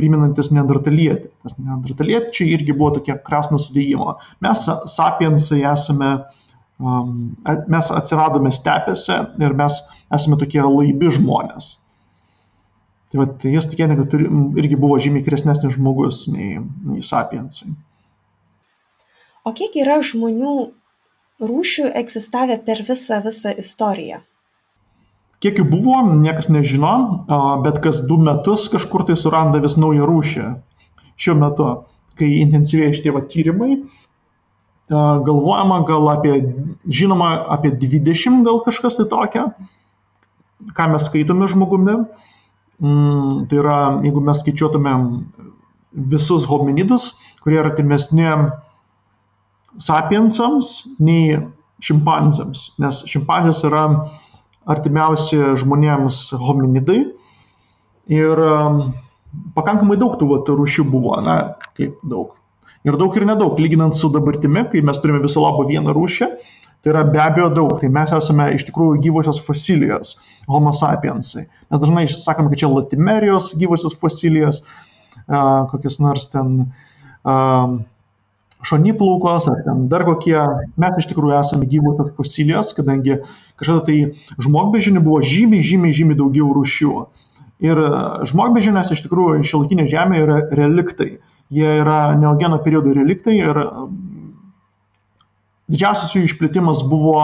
[0.00, 1.30] priminantis neandertalietį.
[1.46, 4.16] Nes neandertaliečiai irgi buvo tokie krasno sudėjimo.
[4.44, 6.12] Mes sapiensai esame,
[6.80, 7.16] um,
[7.72, 9.80] mes atsiradome stepėse ir mes
[10.14, 11.74] esame tokie laibi žmonės.
[13.12, 14.26] Tai va, tai jis tikėtina, kad turi,
[14.60, 17.70] irgi buvo žymiai kresnesnis žmogus nei, nei sapiensai.
[19.46, 20.54] O kiek yra žmonių
[21.46, 24.24] rūšių egzistavę per visą visą istoriją?
[25.44, 26.94] Kiek jų buvo, niekas nežino,
[27.64, 30.46] bet kas du metus kažkur tai suranda vis naują rūšį.
[31.20, 31.66] Šiuo metu,
[32.16, 33.76] kai intensyviai šitie va tyrimai,
[34.88, 36.38] galvojama gal apie,
[36.86, 39.44] žinoma, apie 20 gal kažkas tai tokia,
[40.76, 41.98] ką mes skaitome žmogumi.
[42.76, 45.04] Mm, tai yra, jeigu mes skaičiuotumėm
[46.12, 48.26] visus hominidus, kurie yra artimesni
[49.80, 51.38] sapiensams nei
[51.84, 53.86] šimpanzėms, nes šimpanzės yra
[54.66, 57.00] artimiausi žmonėms hominidai
[58.12, 58.80] ir um,
[59.56, 61.36] pakankamai daug tų vat, rūšių buvo, na,
[61.78, 62.34] kaip daug.
[62.86, 66.28] Ir daug ir nedaug, lyginant su dabartimi, kai mes turime viso labo vieną rūšį,
[66.84, 67.72] tai yra be abejo daug.
[67.80, 70.14] Tai mes esame iš tikrųjų gyvosios fosilijos,
[70.46, 71.48] homo sapiensai.
[71.72, 74.62] Mes dažnai sakome, kad čia latimerijos gyvosios fosilijos,
[75.26, 76.60] kokias nors ten
[78.64, 80.36] šoniplaukos ar ten dar kokie,
[80.80, 83.20] mes iš tikrųjų esame gyvosios fosilijos, kadangi
[83.60, 83.98] kažkada tai
[84.42, 86.94] žmogbežinių buvo žymiai, žymiai, žymiai daugiau rūšių.
[87.66, 87.80] Ir
[88.28, 91.16] žmogbežinės iš tikrųjų šiolaikinė žemė yra reliktai.
[91.52, 93.60] Jie yra neogeno periodo reliktai ir
[95.70, 97.20] didžiausias jų išplėtimas buvo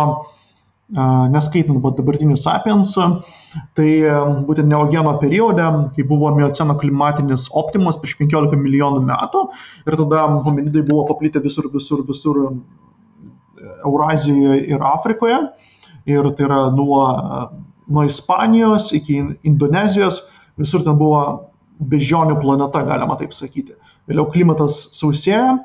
[0.93, 2.93] neskaitant va, dabartinių sapiens,
[3.79, 3.89] tai
[4.47, 5.65] būtent neogeno periode,
[5.97, 9.47] kai buvo mioceno klimatinis optimas prieš 15 milijonų metų
[9.87, 12.43] ir tada hominidai buvo paplitę visur, visur, visur
[13.87, 15.39] Eurazijoje ir Afrikoje.
[16.11, 17.03] Ir tai yra nuo,
[17.87, 20.25] nuo Ispanijos iki Indonezijos,
[20.59, 21.23] visur ten buvo
[21.93, 23.77] beždžionių planeta, galima taip sakyti.
[24.11, 25.61] Vėliau klimatas sausėja,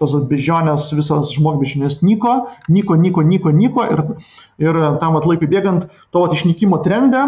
[0.00, 2.34] tos bežionės, visas žmogbežinės nyko,
[2.72, 4.04] nyko, nyko, nyko, nyko ir,
[4.64, 7.22] ir tam at laikui bėgant, to at išnykimo trende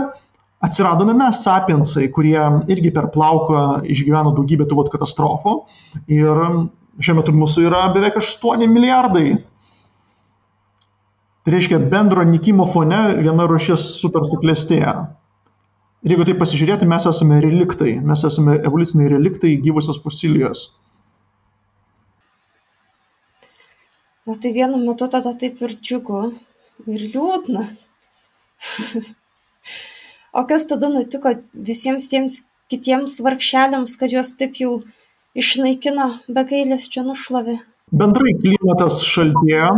[0.62, 2.38] atsiradome mes sapiensai, kurie
[2.70, 5.56] irgi per plauką išgyveno daugybę tų vat katastrofų
[6.14, 6.42] ir
[7.02, 9.40] šiuo metu mūsų yra beveik 8 milijardai.
[11.42, 14.92] Tai reiškia, bendro nykimo fone viena rušis super suklestėja.
[16.02, 20.68] Ir jeigu tai pasižiūrėti, mes esame reliktai, mes esame evoliuciniai reliktai gyvusios fosilijos.
[24.26, 26.20] Na tai vienu metu tada taip ir džiugu,
[26.86, 27.64] ir liūdna.
[30.38, 31.32] o kas tada nutiko
[31.70, 34.76] visiems tiems kitiems vargšeliams, kad juos taip jau
[35.34, 37.58] išnaikino be gailės čia nušlavė?
[37.92, 39.72] Bendrai klimatas šaltėja,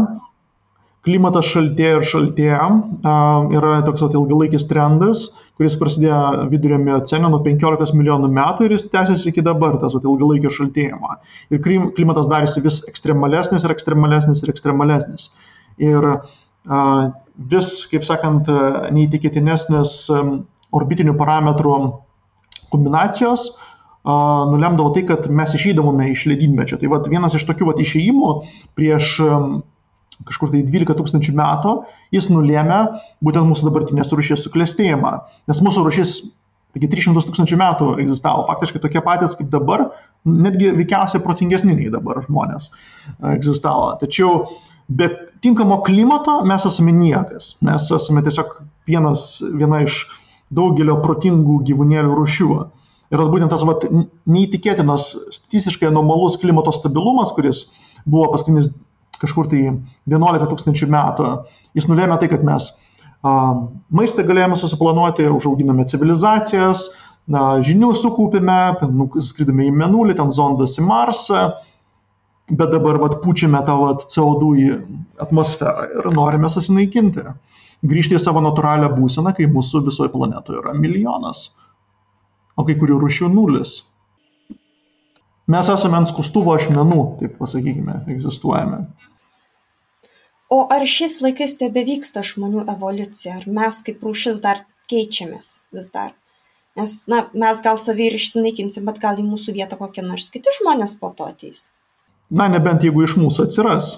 [1.05, 2.69] klimatas šaltėja ir šaltėja.
[3.55, 5.27] Yra toks vat, ilgalaikis trendas,
[5.59, 10.07] kuris prasidėjo vidurio miocene nuo 15 milijonų metų ir jis tęsiasi iki dabar, tas vat,
[10.09, 11.19] ilgalaikio šaltėjimo.
[11.53, 15.29] Ir klimatas darėsi vis ekstremalesnis ir ekstremalesnis ir ekstremalesnis.
[15.83, 16.09] Ir
[17.53, 18.49] vis, kaip sakant,
[18.97, 19.99] neįtikėtinesnės
[20.75, 21.77] orbitinių parametrų
[22.73, 23.53] kombinacijos
[24.05, 26.77] nulemdavo tai, kad mes išeidavome iš ledynmečio.
[26.81, 28.33] Tai vat, vienas iš tokių vat, išėjimų
[28.77, 29.15] prieš
[30.29, 31.75] kažkur tai 12 tūkstančių metų,
[32.15, 32.81] jis nulėmė
[33.25, 35.13] būtent mūsų dabartinės rūšies suklestėjimą.
[35.51, 36.15] Nes mūsų rūšis,
[36.77, 39.89] taigi 300 tūkstančių metų egzistavo, faktiškai tokie patys kaip dabar,
[40.29, 42.71] netgi veikiausiai protingesni nei dabar žmonės
[43.35, 43.95] egzistavo.
[44.01, 44.47] Tačiau
[44.89, 45.11] be
[45.45, 47.55] tinkamo klimato mes esame niekas.
[47.65, 50.05] Mes esame tiesiog vienas, viena iš
[50.55, 52.51] daugelio protingų gyvūnėlių rūšių.
[53.15, 53.85] Ir būtent tas vat,
[54.27, 57.67] neįtikėtinas statistiškai anomalus klimato stabilumas, kuris
[58.09, 58.71] buvo paskutinis
[59.21, 59.63] kažkur tai
[60.11, 61.31] 11 tūkstančių metų,
[61.79, 62.73] jis nulėmė tai, kad mes
[63.25, 66.91] maistą galėjome susiplanuoti, užauginame civilizacijas,
[67.65, 68.59] žinių sukaupėme,
[68.93, 71.45] nu, skridome į Menulį, ten zondas į Marsą,
[72.51, 74.69] bet dabar vat, pučiame tą vat, CO2 į
[75.25, 77.25] atmosferą ir norime susinaikinti.
[77.85, 81.51] Grįžti į savo natūralią būseną, kai mūsų visoje planetoje yra milijonas,
[82.57, 83.81] o kai kurių rūšių nulis.
[85.51, 88.85] Mes esame ant skustuvo ašmenų, taip pasakykime, egzistuojame.
[90.55, 96.15] O ar šiais laikais tebevyksta žmonių evoliucija, ar mes kaip rūšis dar keičiamės vis dar?
[96.79, 100.53] Nes, na, mes gal savį ir išsinaikinsim, bet gal į mūsų vietą kokie nors kiti
[100.59, 101.69] žmonės po to ateis.
[102.33, 103.91] Na, nebent jeigu iš mūsų atsiras.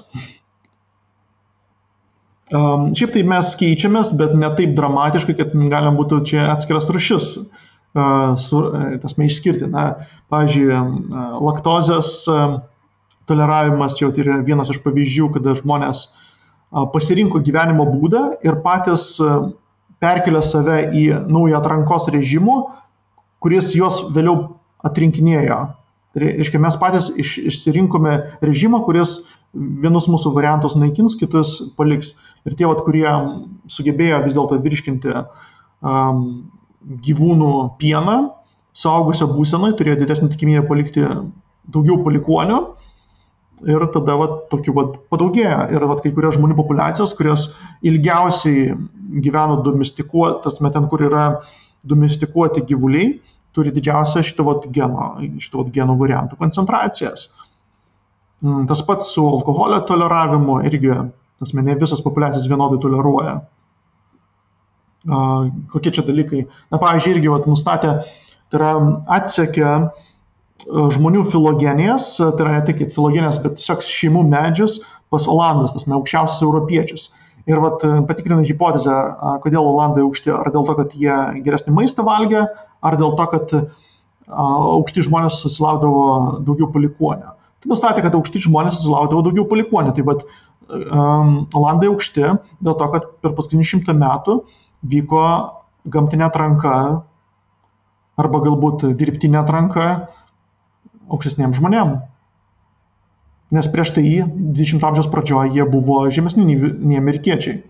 [2.55, 7.31] Um, šiaip tai mes keičiamės, bet ne taip dramatiškai, kad galim būtų čia atskiras rušis
[8.41, 8.63] su,
[9.03, 9.69] tasme, išskirti.
[9.73, 9.87] Na,
[10.33, 10.81] pavyzdžiui,
[11.47, 12.19] laktozės
[13.27, 16.09] toleravimas čia yra vienas iš pavyzdžių, kada žmonės
[16.93, 19.17] pasirinko gyvenimo būdą ir patys
[20.03, 22.59] perkelia save į naują atrankos režimų,
[23.41, 25.61] kuris juos vėliau atrinkinėjo.
[26.17, 29.19] Tai reiškia, mes patys iš, išsirinkome režimą, kuris
[29.53, 32.15] vienus mūsų variantus naikins, kitus paliks.
[32.49, 33.07] Ir tie, vat, kurie
[33.73, 36.23] sugebėjo vis dėlto virškinti um,
[36.87, 38.17] gyvūnų pieną,
[38.77, 41.05] suaugusio būsenoje turėjo didesnį tikimybę palikti
[41.73, 42.61] daugiau palikonių
[43.67, 45.63] ir tada vat, tokių vat, padaugėja.
[45.73, 47.49] Ir vat, kai kurios žmonių populiacijos, kurios
[47.87, 48.75] ilgiausiai
[49.25, 51.27] gyveno domestikuotas, ten, kur yra
[51.87, 53.17] domestikuoti gyvuliai,
[53.57, 57.31] turi didžiausią šito vat, geno, šito vat, genų variantų koncentracijas.
[58.45, 60.93] Mm, tas pats su alkoholio toleravimu irgi,
[61.41, 63.39] tas ne visos populiacijos vienodai toleruoja
[65.73, 66.47] kokie čia dalykai.
[66.73, 67.93] Na, pavyzdžiui, irgi vat, nustatė,
[68.51, 68.73] tai yra
[69.19, 69.71] atsekė
[70.67, 74.81] žmonių filogenijas, tai yra ne tik filogenijas, bet tiesiog šeimų medžius
[75.13, 77.09] pas Olandus, tas aukščiausius europiečius.
[77.47, 78.95] Ir vat, patikrina hipotezę,
[79.45, 82.43] kodėl Olandai aukšti, ar dėl to, kad jie geresnį maistą valgė,
[82.83, 83.55] ar dėl to, kad
[84.27, 87.37] aukšti žmonės susilaukdavo daugiau palikuonio.
[87.63, 89.95] Tai nustatė, kad aukšti žmonės susilaukdavo daugiau palikuonio.
[89.95, 90.27] Tai vat,
[90.67, 95.23] um, Olandai aukšti dėl to, kad per paskutinį šimtą metų uh, vyko
[95.87, 96.75] gamtinė atranka
[98.17, 99.87] arba galbūt dirbtinė atranka
[101.13, 101.97] aukštesniem žmonėm.
[103.55, 107.61] Nes prieš tai 20 amžiaus pradžioje jie buvo žemesni nei, amerikiečiai.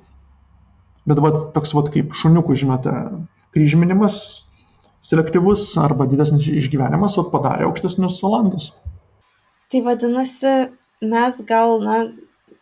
[1.07, 2.95] Bet vat, toks vat, kaip šuniukų, žinote,
[3.55, 4.47] kryžminimas
[5.07, 8.73] selektyvus arba didesnis išgyvenimas vat, padarė aukštesnius olandus.
[9.71, 10.55] Tai vadinasi,
[11.05, 12.01] mes gal na,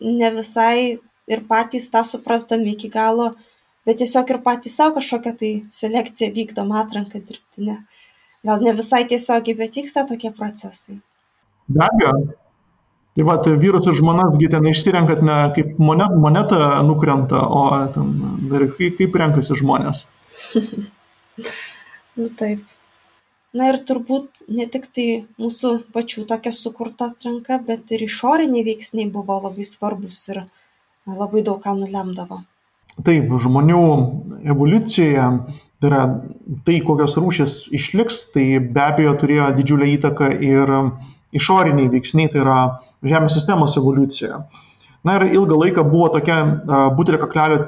[0.01, 0.99] ne visai
[1.31, 3.31] ir patys tą suprasdami iki galo
[3.87, 7.83] bet tiesiog ir patys sau kažkokią tai selekciją vykdom, atranką dirbtinę.
[8.45, 10.99] Gal ne visai tiesiogiai, bet vyksta tokie procesai.
[11.69, 12.15] Be abejo.
[13.15, 17.63] Tai va, tai vyrus ir žmonasgi ten išsirenkat ne kaip monet, moneta nukrenta, o
[17.95, 18.09] ten,
[18.51, 20.07] dar kaip, kaip renkasi žmonės.
[22.19, 22.65] nu taip.
[23.55, 25.07] Na ir turbūt ne tik tai
[25.39, 30.43] mūsų pačių tokia sukurta atranka, bet ir išoriniai veiksniai buvo labai svarbus ir
[31.07, 32.41] labai daug ką nulemdavo.
[33.03, 33.85] Taip, žmonių
[34.55, 35.25] evoliucijoje,
[35.83, 36.03] tai yra
[36.67, 40.71] tai, kokios rūšis išliks, tai be abejo turėjo didžiulę įtaką ir
[41.35, 42.59] išoriniai veiksniai, tai yra
[43.05, 44.39] Žemės sistemos evoliucija.
[45.05, 46.39] Na ir ilgą laiką buvo tokia
[46.97, 47.59] butelio kaklelio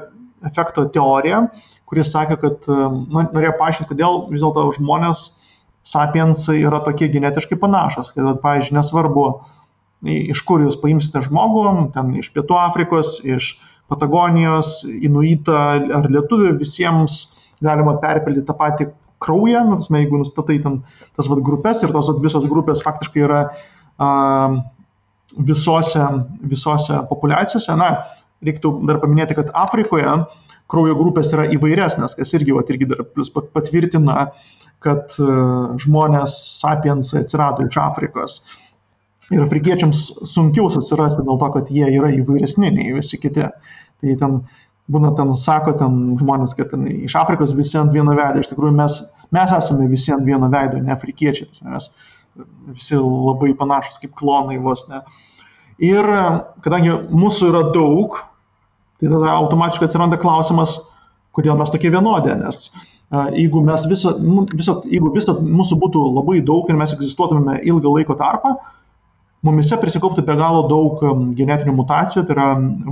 [0.47, 1.43] efekto teorija,
[1.89, 5.27] kuris sakė, kad nu, norėjo paaiškinti, kodėl vis dėlto žmonės,
[5.87, 8.09] sapiensai yra tokie genetiškai panašus.
[8.15, 9.27] Kad, pavyzdžiui, nesvarbu,
[10.33, 13.57] iš kur jūs paimsite žmogų, ten iš Pietų Afrikos, iš
[13.91, 15.57] Patagonijos, Inuitą
[15.95, 17.19] ar Lietuvių, visiems
[17.63, 18.89] galima perpildyti tą patį
[19.23, 20.81] kraują, na, tas, jeigu nustatai ten
[21.17, 23.39] tas vat, grupės ir tos vat, visos grupės faktiškai yra
[23.97, 24.09] a,
[25.47, 26.03] visose,
[26.51, 27.93] visose populiacijose, na,
[28.45, 30.13] reiktų dar paminėti, kad Afrikoje
[30.69, 34.29] kraujo grupės yra įvairesnės, kas irgi, vat, irgi dar plus patvirtina,
[34.83, 35.15] kad
[35.81, 38.41] žmonės sapiensai atsirado iš Afrikos.
[39.33, 43.47] Ir afrikiečiams sunkiau susirasti dėl to, kad jie yra įvairesni nei visi kiti.
[43.97, 44.37] Tai ten
[44.91, 48.39] būna ten, sako ten žmonės, kad ten, iš Afrikos visi ant vieno veido.
[48.39, 48.99] Iš tikrųjų mes,
[49.35, 51.49] mes esame visi ant vieno veido, ne afrikiečiai.
[51.73, 51.89] Mes
[52.71, 55.01] visi labai panašus kaip klonai vos ne.
[55.83, 56.07] Ir
[56.65, 58.17] kadangi mūsų yra daug,
[58.97, 60.79] tai tada automatiškai atsiranda klausimas,
[61.37, 62.71] kodėl mes tokie vienodi, nes
[63.37, 64.15] jeigu mes visą,
[64.53, 68.55] visą, jeigu visą mūsų būtų labai daug ir mes egzistuotumėme ilgą laiko tarpą,
[69.45, 71.01] mumise prisikauptų be galo daug
[71.37, 72.47] genetinių mutacijų, tai yra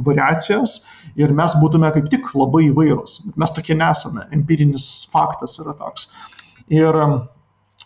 [0.05, 0.79] variacijas
[1.19, 3.21] ir mes būtume kaip tik labai įvairūs.
[3.39, 6.10] Mes tokie nesame, empirinis faktas yra toks.
[6.73, 6.95] Ir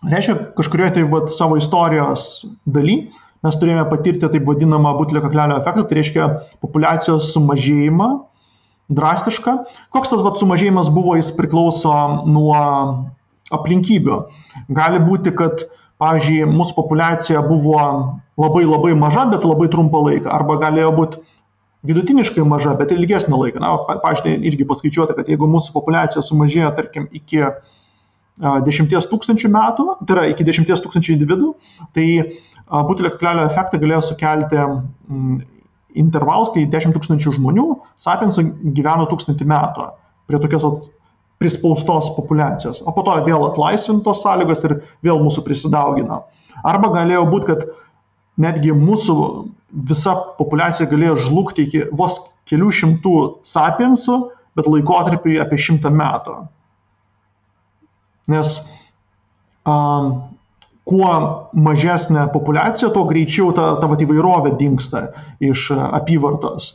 [0.08, 2.30] reiškia, kažkurioje tai vat, savo istorijos
[2.66, 3.02] daly
[3.46, 6.28] mes turėjome patirti taip vadinamą butelio kaklelio efektą, tai reiškia
[6.64, 8.10] populiacijos sumažėjimą
[8.90, 9.56] drastišką.
[9.96, 11.94] Koks tas vat, sumažėjimas buvo, jis priklauso
[12.28, 12.58] nuo
[13.56, 14.18] aplinkybių.
[14.76, 15.64] Gali būti, kad
[16.02, 17.80] pavyzdžiui, mūsų populiacija buvo
[18.40, 21.24] labai labai maža, bet labai trumpą laiką, arba galėjo būti
[21.90, 23.62] vidutiniškai maža, bet ilgesnį laiką.
[23.64, 27.46] Na, pavyzdžiui, irgi paskaičiuota, kad jeigu mūsų populiacija sumažėjo, tarkim, iki
[28.40, 31.54] 10 tūkstančių metų, tai yra iki 10 tūkstančių individų,
[31.96, 32.06] tai
[32.88, 34.60] butelio kaklelio efektą galėjo sukelti
[36.00, 37.68] intervalas, kai 10 tūkstančių žmonių
[38.00, 38.46] sapiensai
[38.78, 39.90] gyveno tūkstantį metų
[40.30, 40.90] prie tokios
[41.40, 46.26] prispaustos populiacijos, o po to vėl atlaisvintos sąlygos ir vėl mūsų prisidaugino.
[46.68, 47.64] Arba galėjo būti, kad
[48.40, 49.16] netgi mūsų
[49.90, 54.18] visa populiacija galėjo žlugti iki vos kelių šimtų sapiensų,
[54.58, 56.36] bet laikotarpį apie šimtą metų.
[58.30, 58.56] Nes
[59.70, 60.12] um,
[60.90, 61.10] kuo
[61.54, 65.10] mažesnė populiacija, tuo greičiau ta, ta vat, įvairovė dinksta
[65.44, 66.74] iš apyvartos.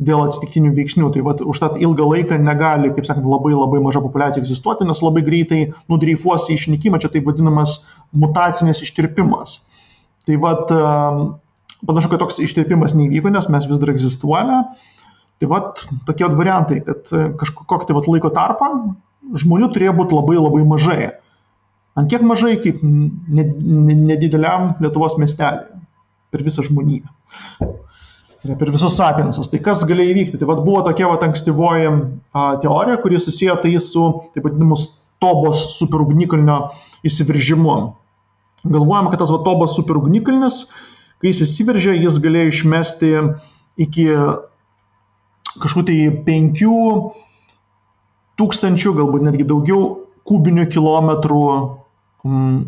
[0.00, 1.10] Dėl atsitiktinių veiksnių.
[1.12, 5.20] Tai vat, užtat ilgą laiką negali, kaip sakant, labai labai maža populiacija egzistuoti, nes labai
[5.26, 5.58] greitai
[5.92, 7.82] nudreifuos į išnykimą, čia taip vadinamas
[8.16, 9.58] mutacinės ištirpimas.
[10.28, 10.72] Tai vat,
[11.88, 14.60] panašu, kad toks ištirpimas neįvyko, nes mes vis dar egzistuojame.
[15.40, 17.08] Tai vat, tokie variantai, kad
[17.40, 18.70] kažkokį tai vat, laiko tarpą
[19.40, 21.10] žmonių turėjo būti labai labai mažai.
[21.98, 25.80] Ant kiek mažai, kaip nedideliam Lietuvos miestelį
[26.30, 27.08] per visą žmoniją
[28.44, 29.50] yra per visus sapiensus.
[29.52, 30.40] Tai kas galėjo įvykti?
[30.40, 35.74] Tai vat, buvo tokia vat, ankstyvoji a, teorija, kuri susiję tai su taip vadinamus Tobos
[35.76, 36.70] superugnikalnio
[37.04, 37.74] įsiveržimu.
[38.64, 40.66] Galvojama, kad tas vat, Tobos superugnikalnis,
[41.20, 43.12] kai jis įsiveržė, jis galėjo išmesti
[43.80, 44.06] iki
[45.60, 45.96] kažkur tai
[46.26, 46.82] penkių
[48.40, 49.80] tūkstančių, galbūt netgi daugiau
[50.28, 51.42] kubinių kilometrų
[52.28, 52.60] mm,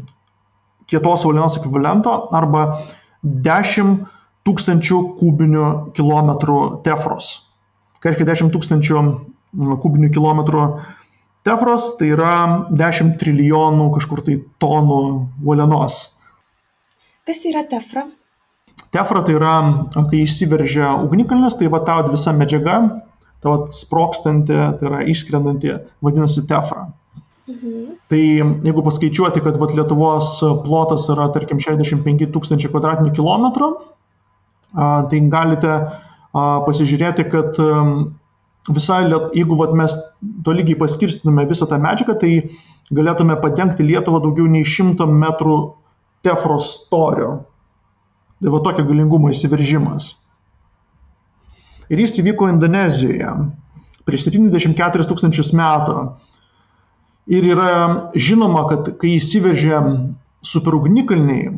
[0.91, 2.65] kietos uolienos ekvivalento arba
[3.23, 4.03] 10
[4.49, 7.35] tūkstančių kubinių kilometrų tefros.
[8.03, 10.67] Ką reiškia 10 tūkstančių mm, kubinių kilometrų
[11.47, 12.35] tefros, tai yra
[12.71, 15.03] 10 trilijonų kažkur tai tonų
[15.45, 16.05] uolienos.
[17.27, 18.07] Kas yra tefra?
[18.93, 19.57] Tefra tai yra,
[19.95, 22.79] kai išsiveržia ugnikalnis, tai va ta visa medžiaga,
[23.43, 26.89] ta va sprokstanti, tai yra išskrendanti, vadinasi tefra.
[27.49, 27.87] Mhm.
[28.13, 33.71] Tai jeigu paskaičiuoti, kad vat, Lietuvos plotas yra, tarkim, 65 tūkstančiai kvadratinių kilometrų,
[34.73, 35.73] tai galite
[36.33, 37.59] pasižiūrėti, kad
[38.71, 39.95] visai, jeigu vat, mes
[40.47, 42.33] tolygiai paskirstume visą tą medžiagą, tai
[42.95, 45.57] galėtume padengti Lietuvą daugiau nei 100 metrų
[46.23, 47.41] tefros storio.
[48.43, 50.13] Tai va tokio galingumo įsiveržimas.
[51.91, 53.31] Ir jis įvyko Indonezijoje
[54.07, 55.99] prieš 74 tūkstančius metų.
[57.31, 57.75] Ir yra
[58.19, 59.79] žinoma, kad kai įsiveržė
[60.47, 61.53] superugnikalniai,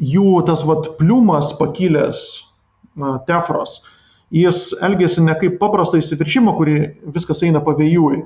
[0.00, 2.26] jų tas vat pliumas pakilęs
[3.28, 3.80] tefros,
[4.30, 6.76] jis elgesi ne kaip paprasto įsiviršimo, kurį
[7.14, 8.22] viskas eina pavėjui,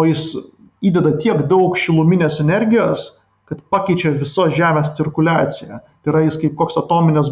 [0.00, 0.30] o jis
[0.82, 3.10] įdeda tiek daug šiluminės energijos,
[3.50, 5.82] kad pakeičia visos Žemės cirkuliaciją.
[5.82, 7.30] Tai yra jis kaip koks atominės,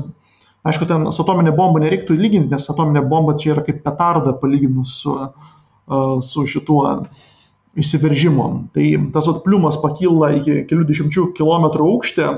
[0.68, 5.00] aišku, ten su atominė bomba nereiktų lyginti, nes atominė bomba čia yra kaip petarda palyginus
[5.00, 5.16] su,
[6.26, 6.84] su šituo
[7.80, 8.48] įsiveržimu.
[8.74, 12.28] Tai tas vat, pliumas pakyla iki kelių dešimčių kilometrų aukštį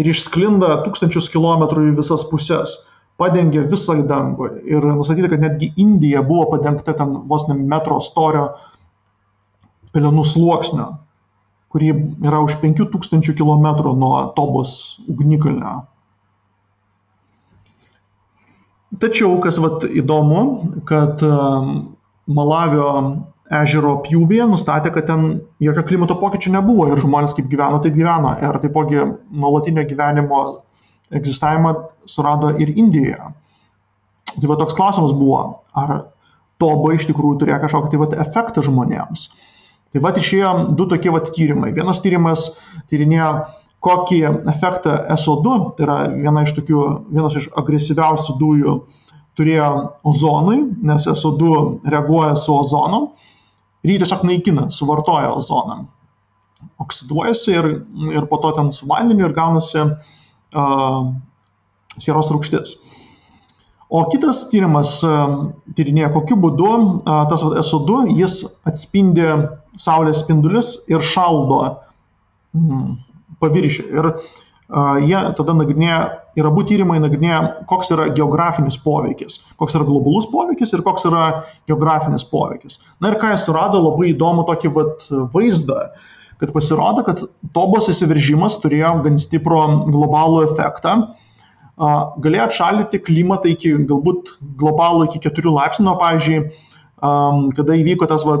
[0.00, 2.78] ir išsklinda tūkstančius kilometrų į visas puses,
[3.20, 4.50] padengia visą dangų.
[4.68, 8.48] Ir nustatyta, kad netgi Indija buvo padengta ten vos ne metro storio
[9.94, 10.88] pelenų sluoksnio,
[11.70, 11.90] kurį
[12.26, 15.82] yra už 5000 km nuo Tobos ugnikalnio.
[19.02, 20.42] Tačiau, kas vat, įdomu,
[20.86, 21.70] kad um,
[22.30, 22.90] Malavio
[23.54, 25.24] ežero pjūvėje nustatė, kad ten
[25.62, 28.36] jokio klimato pokyčių nebuvo ir žmonės kaip gyveno, taip gyveno.
[28.38, 29.02] Ir taipogi
[29.34, 30.44] nuolatinio gyvenimo
[31.14, 31.74] egzistavimą
[32.06, 33.32] surado ir Indijoje.
[34.34, 35.40] Tai va toks klausimas buvo,
[35.78, 35.96] ar
[36.62, 39.28] toba iš tikrųjų turėjo kažkokį tai va efektą žmonėms.
[39.94, 41.70] Tai va išėjo du tokie va tyrimai.
[41.76, 42.48] Vienas tyrimas
[42.90, 43.30] tyrinėjo,
[43.84, 48.78] kokį efektą SO2, tai yra viena iš tokių, vienas iš agresyviausių dujų,
[49.38, 49.68] turėjo
[50.08, 53.02] ozonui, nes SO2 reaguoja su ozonu
[53.84, 55.82] ir jį tiesiog naikina, suvartoja ozoną.
[56.80, 57.70] Oksiduojasi ir,
[58.14, 60.14] ir po to ten su vandeniu ir gaunasi uh,
[60.54, 62.76] sieros rūgštis.
[63.94, 64.96] O kitas tyrimas
[65.76, 66.70] tyrinėja, kokiu būdu
[67.04, 69.28] tas SO2 jis atspindi
[69.78, 71.60] Saulės spindulius ir šaldo
[73.42, 73.84] paviršių.
[73.90, 74.34] Ir uh,
[75.04, 75.98] jie tada nagrinėja,
[76.38, 77.40] ir abu tyrimai nagrinėja,
[77.70, 82.80] koks yra geografinis poveikis, koks yra globalus poveikis ir koks yra geografinis poveikis.
[83.00, 85.90] Na ir ką jie surado, labai įdomu tokį vat, vaizdą,
[86.40, 87.24] kad pasirodo, kad
[87.56, 89.62] tobos įsiveržimas turėjo gan stiprų
[89.94, 90.96] globalų efektą.
[92.22, 96.38] Galėjo atšaldyti klimatą iki galbūt globalų iki 4 laipsnių, nu, pavyzdžiui,
[97.58, 98.36] kada įvyko tas va,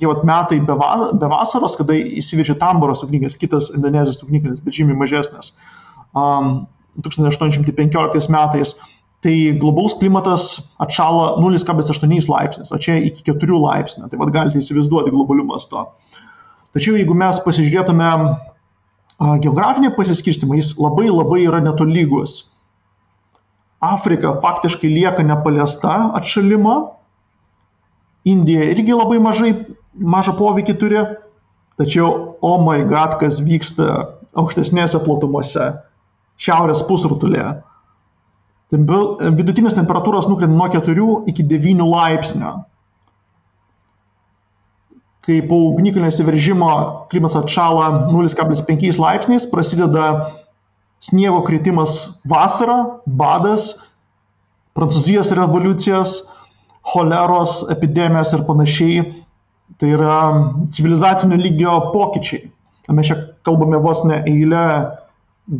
[0.00, 4.76] tie va, metai be, va, be vasaros, kada įsivežė Tamboros ugnikalnis, kitas Indonezijos ugnikalnis, bet
[4.76, 5.52] žymiai mažesnis,
[6.16, 8.74] 1815 metais,
[9.24, 10.42] tai globalus klimatas
[10.82, 15.78] atšalo 0,8 laipsnis, o čia iki 4 laipsnių, tai vad galite įsivaizduoti globalių masto.
[16.76, 18.10] Tačiau jeigu mes pasižiūrėtume
[19.40, 22.50] geografinį pasiskirstimą, jis labai labai yra netolygus.
[23.80, 26.76] Afrika faktiškai lieka nepaliesta atšalimo,
[28.26, 29.52] Indija irgi labai mažai,
[29.94, 31.02] mažą poveikį turi,
[31.78, 33.86] tačiau, oh my god, kas vyksta
[34.36, 35.68] aukštesnėse platumose,
[36.42, 37.52] šiaurės pusrutulėje.
[38.74, 42.56] Vidutinės temperatūros nukrenta nuo 4 iki 9 laipsnio.
[45.26, 46.70] Kai po ugnikalnio įsiveržimo
[47.10, 50.30] klimatas atšala 0,5 laipsniais, prasideda
[51.02, 53.74] sniego kritimas vasarą, badas,
[54.76, 56.18] Prancūzijos revoliucijos,
[56.84, 59.04] choleros epidemijos ir panašiai.
[59.80, 60.16] Tai yra
[60.72, 62.50] civilizacinio lygio pokyčiai.
[62.94, 64.66] Mes čia kalbame vos ne eilę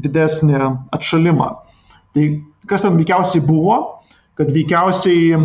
[0.05, 0.61] didesnį
[0.95, 1.49] atšalimą.
[2.14, 2.27] Tai
[2.71, 3.79] kas ten veikiausiai buvo,
[4.39, 5.41] kad veikiausiai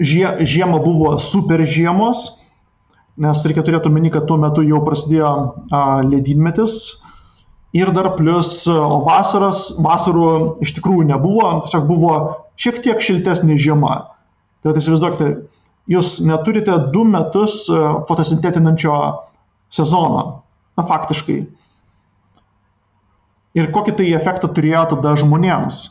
[0.00, 2.28] žie, žiema buvo super žiemos,
[3.16, 5.32] nes reikia turėti omeny, kad tuo metu jau prasidėjo
[5.72, 6.96] a, ledynmetis,
[7.76, 10.28] Ir dar plus, o vasaros, vasarų
[10.64, 12.12] iš tikrųjų nebuvo, tiesiog buvo
[12.56, 13.96] šiek tiek šiltesnė žiema.
[14.64, 15.28] Tai įsivaizduokite,
[15.92, 17.66] jūs neturite du metus
[18.08, 18.94] fotosintetinančio
[19.76, 20.22] sezono.
[20.78, 21.36] Na, faktiškai.
[23.56, 25.82] Ir kokį tai efektą turėjo tada žmonėms.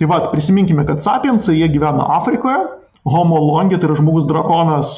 [0.00, 2.64] Tai vad, prisiminkime, kad sapiensai jie gyveno Afrikoje,
[3.08, 4.96] Homo longi, tai yra žmogus drakonas,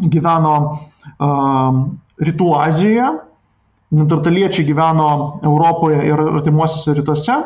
[0.00, 1.80] gyveno uh,
[2.20, 3.10] Rytų Azijoje,
[3.90, 5.08] neandertaliečiai gyveno
[5.44, 7.38] Europoje ir artimuosiuose rytuose.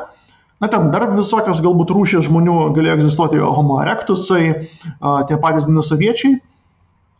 [0.62, 4.44] Na, ten dar visokios galbūt rūšės žmonių galėjo egzistuoti, homo erectusai,
[5.28, 6.38] tie patys dinosaviečiai.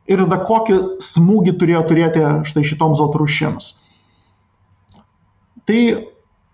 [0.05, 3.71] Ir tada kokį smūgį turėjo turėti štai šitoms vat rūšims.
[5.65, 5.81] Tai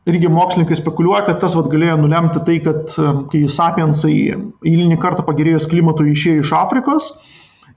[0.09, 2.94] irgi mokslininkai spekuliuoja, kad tas vat galėjo nulemti tai, kad
[3.32, 7.11] kai sapiensai eilinį kartą pagerėjus klimatui išėjo iš Afrikos,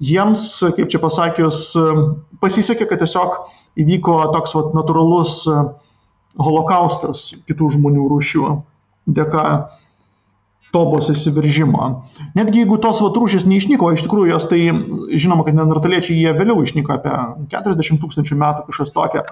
[0.03, 0.45] jiems,
[0.77, 1.65] kaip čia pasakius,
[2.43, 3.39] pasisekė, kad tiesiog
[3.83, 5.41] įvyko toks vat, natūralus
[6.39, 8.51] holokaustas kitų žmonių rūšių
[9.13, 9.45] dėka
[10.73, 11.89] tobos įsiveržimo.
[12.33, 14.61] Netgi jeigu tos vat, rūšys neišnyko, iš tikrųjų jos tai,
[15.13, 17.13] žinoma, kad neandertaliečiai jie vėliau išnyko apie
[17.53, 19.27] 40 tūkstančių metų kažkas tokia,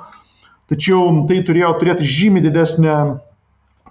[0.72, 2.96] tačiau tai turėjo turėti žymiai didesnį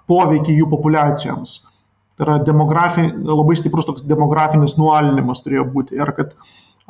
[0.09, 1.59] poveikį jų populiacijoms.
[2.17, 6.33] Tai yra demografi, labai stiprus toks demografinis nualinimas turėjo būti ir kad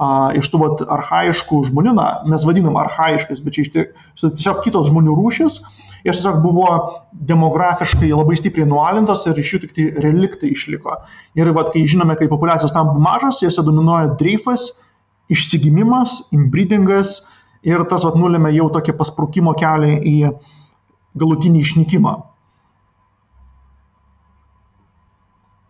[0.01, 3.71] a, iš tų vat, arhaiškų žmonių, na, mes vadinam arhaiškais, bet čia iš
[4.23, 5.59] tiesiog kitos žmonių rūšis,
[6.07, 6.67] jos tiesiog buvo
[7.29, 10.97] demografiškai labai stipriai nualintos ir iš jų tik tai reliktai išliko.
[11.37, 14.71] Ir vat, kai žinome, kai populiacijos tampa mažas, jose dominuoja dreifas,
[15.31, 17.21] išsigimimas, inbreedingas
[17.67, 20.17] ir tas vat, nulėmė jau tokį pasprūkimo kelią į
[21.21, 22.13] galutinį išnykimą.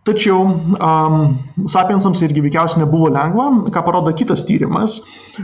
[0.02, 1.18] Tačiau um,
[1.70, 4.96] sapiensams irgi veikiausiai nebuvo lengva, ką parodo kitas tyrimas,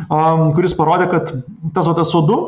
[0.09, 1.31] um, kuris parodė, kad
[1.77, 2.41] tas vatas SO2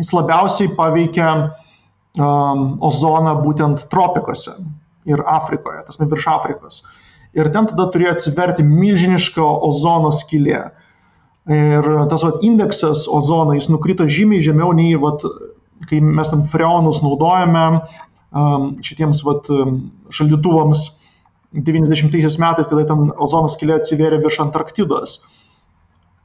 [0.00, 4.56] jis labiausiai paveikia um, ozoną būtent tropikuose
[5.08, 6.82] ir Afrikoje, tas ne virš Afrikos.
[7.36, 10.64] Ir ten tada turėjo atsiverti milžiniška ozono skylė.
[11.50, 15.24] Ir tas vat, indeksas ozono, jis nukrito žymiai žemiau nei, vat,
[15.90, 19.50] kai mes ten freonus naudojame um, šitiems vat,
[20.14, 20.84] šaldytuvams
[21.52, 25.18] 90 metais, kada ten ozono skylė atsivėrė virš Antarktidos.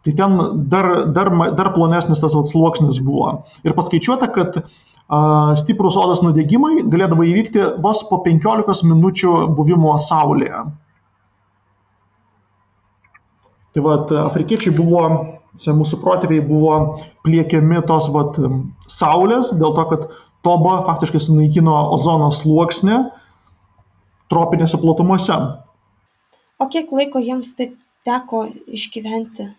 [0.06, 0.36] Tai ten
[0.70, 3.40] dar, dar, dar plonesnis tas sluoksnis buvo.
[3.66, 4.60] Ir paskaičiuota, kad
[5.58, 10.66] stiprus odos nudegimai galėdavo įvykti vos po 15 minučių buvimo Saulėje.
[13.76, 15.02] Tai vad, afrikiečiai buvo,
[15.60, 16.76] mūsų protėviai buvo
[17.28, 18.38] pliekiami tos vad,
[18.88, 20.06] Saulės, dėl to, kad
[20.48, 23.02] toba faktiškai sunaikino ozono sluoksnį
[24.32, 25.36] tropinėse platumose.
[26.56, 27.76] O kiek laiko jiems taip
[28.08, 29.50] teko išgyventi?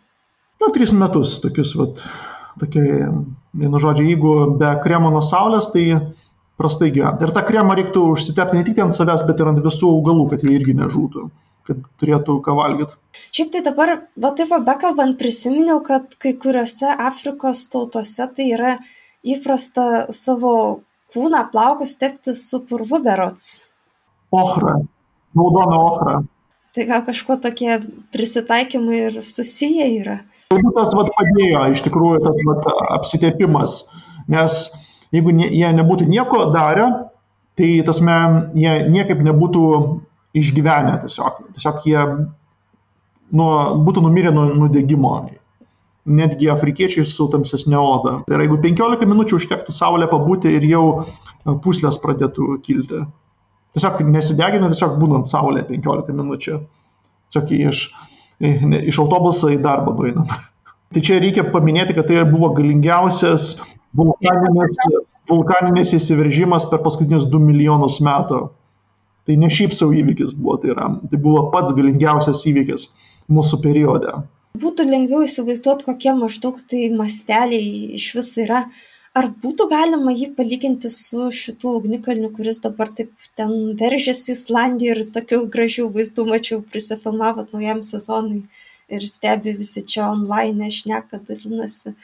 [0.65, 2.01] Na, tris metus tokius, vat,
[2.63, 2.87] tokie,
[3.53, 5.91] vienu žodžiu, jeigu be kremo nuo saulės, tai
[6.57, 7.29] prastai gyventi.
[7.29, 10.47] Ir tą kremą reiktų užsitepti ne tik ant savęs, bet ir ant visų augalų, kad
[10.47, 11.29] jie irgi nežūtų
[11.67, 12.97] kad turėtų ką valgyti.
[13.35, 18.77] Šiaip tai dabar, va taip va bekalbant, prisiminiau, kad kai kuriuose Afrikos tautose tai yra
[19.27, 20.53] įprasta savo
[21.15, 23.67] kūną plaukus tepti su purvu berots.
[24.35, 24.79] Ochra,
[25.37, 26.17] raudona ochra.
[26.77, 27.79] Tai gal kažkuo tokie
[28.13, 30.17] prisitaikymai ir susiję yra.
[30.53, 32.67] Galbūt tas vat, padėjo iš tikrųjų tas vat,
[32.99, 33.79] apsitepimas,
[34.31, 34.59] nes
[35.15, 36.91] jeigu ne, jie nebūtų nieko darę,
[37.57, 38.17] tai tasme,
[38.55, 39.65] jie niekaip nebūtų
[40.37, 41.43] išgyvenę tiesiog.
[41.57, 42.05] Tiesiog jie
[43.33, 43.51] nuo,
[43.87, 45.17] būtų numirę nuo nudegimo.
[46.07, 48.19] Netgi afrikiečiai su tamsesnė oda.
[48.27, 50.85] Tai yra, jeigu 15 minučių užtektų saulę pabūti ir jau
[51.65, 53.03] puslės pradėtų kilti.
[53.77, 56.61] Tiesiog nesidegina, tiesiog būnant saulė 15 minučių.
[57.27, 57.81] Tiesiog iš,
[58.93, 60.31] iš autobuso į darbą nueinam.
[60.95, 63.57] Tai čia reikia paminėti, kad tai buvo galingiausias
[63.99, 64.77] vulkaninis,
[65.27, 68.45] vulkaninis įsiveržimas per paskutinius 2 milijonus metų.
[69.27, 72.89] Tai ne šiaip savo įvykis buvo, tai, yra, tai buvo pats galingiausias įvykis
[73.33, 74.13] mūsų periode.
[74.57, 78.67] Būtų lengviau įsivaizduoti, kokie maždaug tai masteliai iš viso yra.
[79.17, 85.11] Ar būtų galima jį palyginti su šitų ugnikalniu, kuris dabar taip ten veržėsi Islandijoje ir
[85.15, 88.43] tokių gražių vaizdų mačiau, prisifilmavot naujam sezonui
[88.93, 91.95] ir stebi visi čia online, šneka, dalinasi.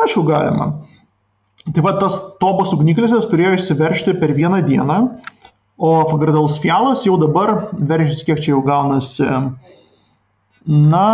[0.00, 0.70] Aišku, galima.
[1.66, 4.98] Tai va tas tobos ugnikalnis turėjo išsiveršti per vieną dieną,
[5.76, 9.28] o Fagradals fialas jau dabar veržiasi, kiek čia jau gaunasi,
[10.66, 11.08] na,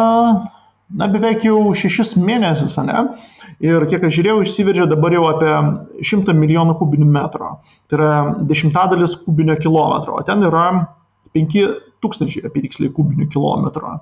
[0.90, 3.04] na beveik jau šešis mėnesius, ne?
[3.62, 5.52] Ir kiek aš žiūrėjau, išsiveržė dabar jau apie
[6.02, 7.50] 100 milijonų kubinių metrų.
[7.90, 8.12] Tai yra
[8.48, 10.66] dešimtadalis kubinio kilometro, o ten yra
[11.36, 13.92] 5000 apytiksliai kubinių kilometrų.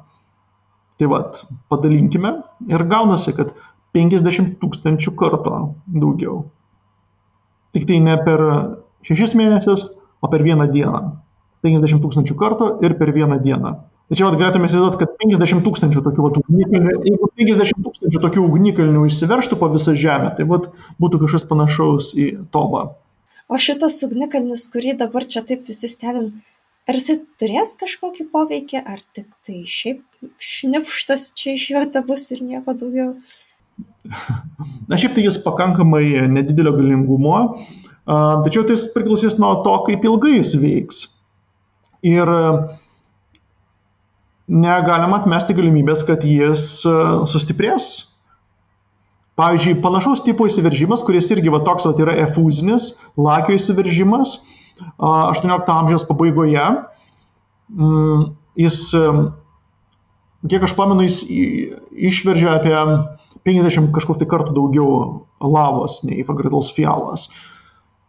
[1.01, 1.43] Tai vad,
[1.73, 2.35] padalinkime
[2.69, 3.53] ir gaunasi, kad
[3.97, 5.55] 50 tūkstančių kartų
[5.97, 6.45] daugiau.
[7.75, 8.43] Tik tai ne per
[9.09, 9.89] šešis mėnesius,
[10.21, 11.01] o per vieną dieną.
[11.65, 13.75] 50 tūkstančių kartų ir per vieną dieną.
[14.11, 19.05] Čia vat, galėtume įsivaizduoti, kad 50 tūkstančių tokių vat, ugnikalnių, jeigu 50 tūkstančių tokių ugnikalnių
[19.07, 20.67] išsiverštų po visą žemę, tai vat,
[20.99, 22.89] būtų kažkas panašaus į tobą.
[23.47, 26.33] O šitas ugnikalnis, kurį dabar čia taip visi stebim,
[26.91, 30.03] ar jisai turės kažkokį poveikį, ar tik tai šiaip
[30.43, 33.15] šnipštas čia iš jo te bus ir nieko daugiau?
[34.91, 37.37] Na šiaip tai jis pakankamai nedidelio galingumo,
[38.09, 41.03] tačiau tai priklausys nuo to, kaip ilgai jis veiks.
[42.07, 42.31] Ir
[44.51, 46.95] negalima atmesti galimybės, kad jis e,
[47.31, 47.91] sustiprės.
[49.41, 54.41] Pavyzdžiui, panašaus tipo įsiveržimas, kuris irgi va, toks va, yra efuzinis, lakio įsiveržimas
[55.01, 56.67] 18 amžiaus pabaigoje,
[57.71, 58.27] mm,
[58.61, 59.07] jis, e,
[60.51, 61.23] kiek aš pamenu, jis
[62.11, 62.77] išveržė apie
[63.47, 64.91] 50 kažkur tai kartų daugiau
[65.41, 67.31] lavos nei Fagradals fialas.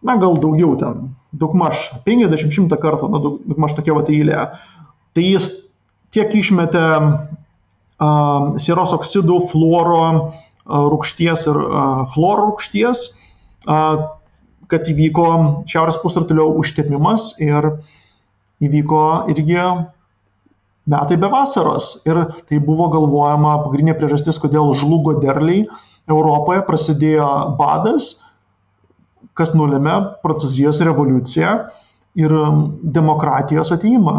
[0.01, 4.47] Na, gal daugiau ten, daugmaž 50-100 kartų, na, daugmaž tokia va eilė.
[5.15, 5.51] Tai jis
[6.15, 10.25] tiek išmetė uh, sieros oksidų, fluoro uh,
[10.93, 13.05] rūkšties ir uh, chloro rūkšties,
[13.69, 14.09] uh,
[14.71, 15.27] kad įvyko
[15.69, 17.73] šiaurės pusrutulio užtemimas ir
[18.63, 19.59] įvyko irgi
[20.91, 21.97] metai be vasaros.
[22.07, 25.65] Ir tai buvo galvojama pagrindinė priežastis, kodėl žlugo derliai
[26.09, 27.27] Europoje, prasidėjo
[27.59, 28.15] badas,
[29.37, 31.55] kas nulėmė Prancūzijos revoliuciją
[32.19, 32.37] ir
[32.99, 34.15] demokratijos ateimą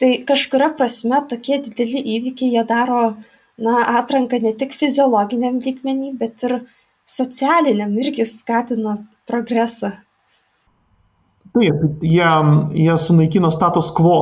[0.00, 3.02] tai kažkuria prasme tokie dideli įvykiai jie daro
[3.56, 6.58] na atranką ne tik fiziologiniam lygmeny bet ir
[7.08, 9.94] socialiniam irgi skatina progresą.
[11.56, 12.28] Taip jie
[12.82, 14.18] jie sunaikino status quo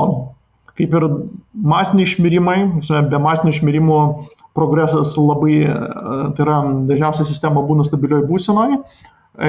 [0.79, 1.09] kaip ir
[1.55, 2.59] masiniai išmirimai
[3.11, 3.99] be masinių išmirimų
[4.55, 8.79] progresas labai tai yra dažniausiai sistema būna stabilioj būsenoj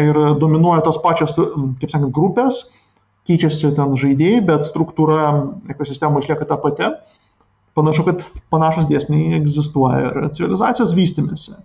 [0.01, 2.63] ir dominuoja tos pačios kaip sakant grupės
[3.25, 5.29] keičiasi ten žaidėjai, bet struktūra
[5.73, 6.91] ekosistemų išlieka ta pati.
[7.75, 8.21] Panašu, kad
[8.53, 11.57] panašus dėsniai egzistuoja ir civilizacijos vystimėsi.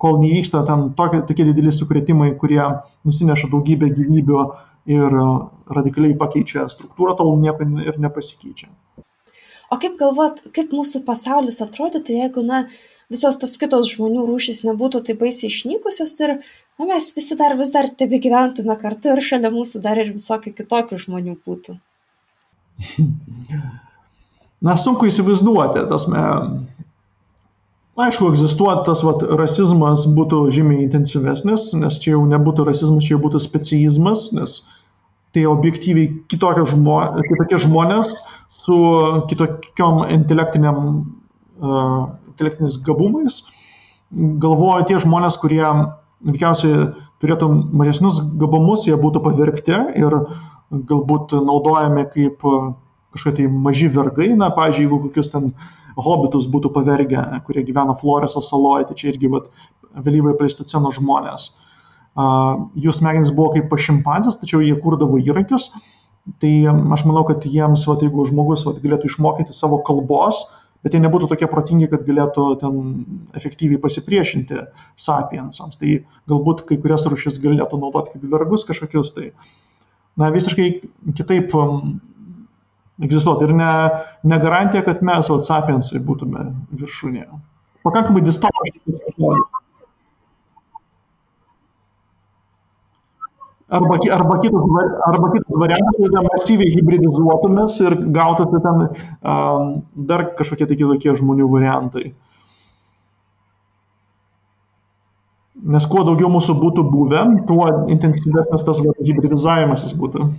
[0.00, 2.62] Kol nevyksta ten tokie, tokie dideli sukretimai, kurie
[3.04, 4.44] nusineša daugybę gyvybių
[4.94, 5.18] ir
[5.74, 8.70] radikaliai pakeičia struktūrą, tol nieko ir nepasikeičia.
[9.68, 12.62] O kaip galvot, kaip mūsų pasaulis atrodytų, jeigu, na,
[13.12, 16.38] visos tos kitos žmonių rūšys nebūtų taip baisiai išnykusios ir,
[16.78, 20.54] na, mes visi dar vis dar tebe gyventume kartu ir šalia mūsų dar ir visokių
[20.60, 21.76] kitokių žmonių būtų?
[24.66, 26.22] Na, sunku įsivaizduoti, tas me,
[28.02, 33.20] aišku, egzistuoja tas vat, rasizmas būtų žymiai intensyvesnis, nes čia jau nebūtų rasizmas, čia jau
[33.22, 34.56] būtų speciizmas, nes
[35.36, 36.98] tai objektyviai kitokie, žmo,
[37.28, 38.16] kitokie žmonės
[38.52, 38.78] su
[39.30, 40.82] kitokiom intelektiniam,
[41.60, 43.42] uh, intelektiniais gabumais.
[44.42, 45.64] Galvoja tie žmonės, kurie
[46.24, 46.90] veikiausiai
[47.22, 50.16] turėtų mažesnius gabumus, jie būtų pavirkti ir
[50.70, 52.44] galbūt naudojami kaip
[53.14, 55.52] kažkokie tai maži vergai, na, pavyzdžiui, jeigu kokius ten
[55.98, 59.48] hobitus būtų pavergę, kurie gyvena Floreso saloje, tai čia irgi vat,
[60.04, 61.50] vėlyvai pleistoceno žmonės.
[62.16, 65.68] Jų smegenys buvo kaip pašimpanzės, tačiau jie kurdavo įrankius.
[66.42, 66.52] Tai
[66.94, 70.42] aš manau, kad jiems, vat, jeigu žmogus vat, galėtų išmokyti savo kalbos,
[70.84, 72.74] bet jie nebūtų tokie protingi, kad galėtų ten
[73.38, 74.60] efektyviai pasipriešinti
[74.98, 75.78] sapiensams.
[75.80, 75.94] Tai
[76.30, 79.14] galbūt kai kurias rušis galėtų naudoti kaip vergus kažkokius.
[79.16, 79.30] Tai,
[80.20, 80.68] na, visiškai
[81.16, 81.54] kitaip
[83.02, 83.48] egzistuoti.
[83.48, 83.72] Ir ne,
[84.28, 87.30] ne garantija, kad mes, vat, sapiensai, būtume viršūnėje.
[87.86, 89.56] Pakankamai distopiškas žmonės.
[93.68, 94.62] Arba, arba, kitas,
[95.06, 99.74] arba kitas variantas, kad masyviai hybridizuotumės ir gautųsi ten um,
[100.08, 102.14] dar kažkokie tai kitokie žmonių variantai.
[105.68, 110.30] Nes kuo daugiau mūsų būtų buvę, tuo intensyvesnis tas hybridizavimasis būtų.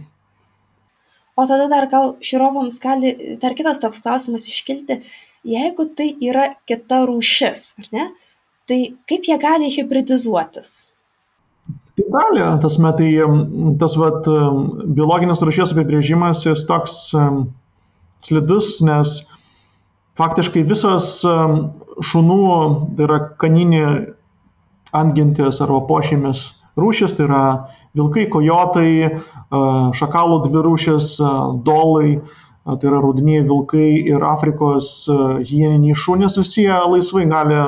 [1.38, 5.04] O tada dar gal žiūrovams gali dar kitas toks klausimas iškilti,
[5.46, 8.12] jeigu tai yra kita rūšis, ar ne,
[8.66, 10.89] tai kaip jie gali hybridizuotis?
[12.00, 13.10] Tai gali, tas metai,
[13.80, 14.28] tas vat,
[14.96, 16.94] biologinės rūšies apibrėžimas jis toks
[18.24, 19.16] slidus, nes
[20.20, 21.10] faktiškai visos
[22.10, 22.46] šunų,
[22.96, 23.84] tai yra kaninė
[24.96, 26.46] antgentės arba pošėmis
[26.80, 27.44] rūšis, tai yra
[28.00, 29.20] vilkai, kojotai,
[30.00, 31.12] šakalų dvi rūšis,
[31.68, 32.16] dolai,
[32.64, 37.60] tai yra raudiniai vilkai ir Afrikos hieniniai šunys, visi laisvai gali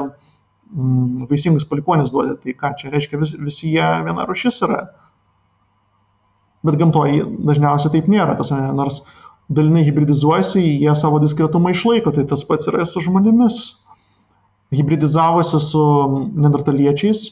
[1.29, 2.37] vaisingus palikonis duoti.
[2.43, 4.85] Tai ką čia reiškia, vis, visi jie viena rūšis yra.
[6.65, 9.01] Bet gamtoje dažniausiai taip nėra, tas, nors
[9.51, 13.61] dalinai hybridizuojasi, jie savo diskretumą išlaiko, tai tas pats yra su žmonėmis.
[14.71, 15.81] Hybridizavosi su
[16.31, 17.25] neandertaliečiais,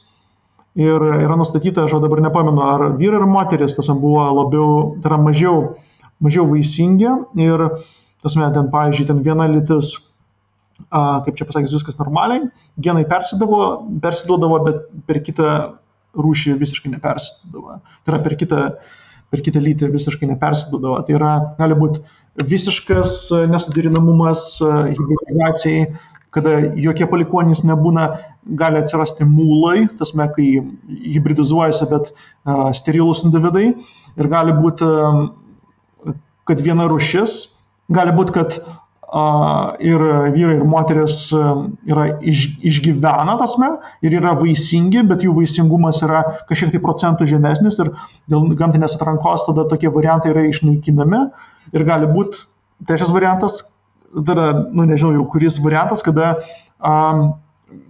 [0.80, 5.22] ir yra nustatyta, aš dabar nepamenu, ar vyrai ar moteris, tas buvo labiau, tai yra
[5.22, 5.62] mažiau,
[6.24, 7.10] mažiau vaisingi
[7.44, 7.66] ir,
[8.24, 9.96] tas mes ten, pavyzdžiui, ten viena lytis,
[10.90, 12.48] kaip čia pasakys, viskas normaliai,
[12.82, 13.62] genai persidavo,
[14.04, 15.52] persiduodavo, bet per kitą
[16.18, 17.80] rūšį visiškai nepersiduodavo.
[18.04, 18.62] Tai yra per kitą,
[19.30, 21.02] per kitą lytį visiškai nepersiduodavo.
[21.06, 22.02] Tai yra, gali būti
[22.50, 23.18] visiškas
[23.52, 25.92] nesuderinamumas hybridizacijai,
[26.36, 28.06] kada jokie palikonys nebūna,
[28.60, 30.50] gali atsirasti mūlai, tasme, kai
[31.16, 33.72] hybridizuojasi, bet uh, sterilus individai.
[34.20, 36.14] Ir gali būti, uh,
[36.50, 37.40] kad viena rušis,
[37.94, 38.60] gali būti, kad
[39.82, 40.02] ir
[40.36, 43.72] vyrai, ir moteris uh, yra iš, išgyvena tasme
[44.06, 47.90] ir yra vaisingi, bet jų vaisingumas yra kažkiek tai procentų žemesnis ir
[48.30, 51.26] dėl gamtinės atrankos tada tokie variantai yra išnaikinami.
[51.74, 52.46] Ir gali būti
[52.86, 53.64] trečias variantas,
[54.14, 56.36] tada, nu nežinau jau kuris variantas, kada
[56.78, 57.34] um,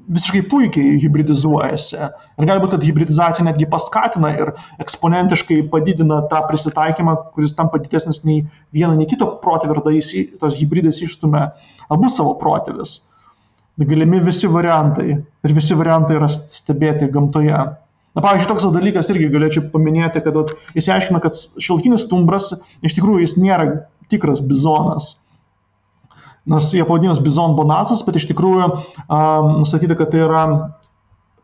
[0.09, 1.97] visiškai puikiai hybridizuojasi.
[2.39, 4.51] Ir gali būti, kad hybridizacija netgi paskatina ir
[4.83, 8.41] eksponentiškai padidina tą prisitaikymą, kuris tampa didesnis nei
[8.75, 9.95] vieno, nei kito ir tada
[10.41, 11.51] tos hybridas išstumia
[11.89, 12.99] abu savo protėvis.
[13.79, 17.61] Galimi visi variantai ir visi variantai yra stebėti gamtoje.
[18.17, 20.35] Na, pavyzdžiui, toks dalykas irgi galėčiau paminėti, kad
[20.75, 22.51] jis aiškina, kad šilkinis stumbras
[22.83, 23.69] iš tikrųjų jis nėra
[24.11, 25.13] tikras bizonas
[26.49, 28.69] nors jie pavadinus bizon bonasas, bet iš tikrųjų
[29.59, 30.43] nustatyta, kad tai yra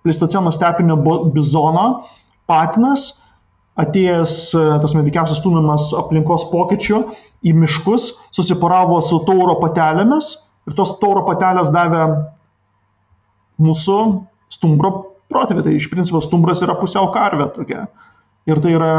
[0.05, 0.97] plistoceno stepinio
[1.33, 1.85] bizono
[2.49, 3.11] patinas,
[3.81, 4.35] atėjęs,
[4.81, 7.01] tas veikiausias stumiamas aplinkos pokyčių
[7.45, 10.31] į miškus, susiporavo su tauro patelėmis
[10.69, 12.05] ir tos tauro patelės davė
[13.61, 13.97] mūsų
[14.53, 14.91] stumbro
[15.31, 15.65] protėvį.
[15.65, 17.87] Tai iš principo stumbras yra pusiau karvė tokia.
[18.45, 18.93] Ir tai yra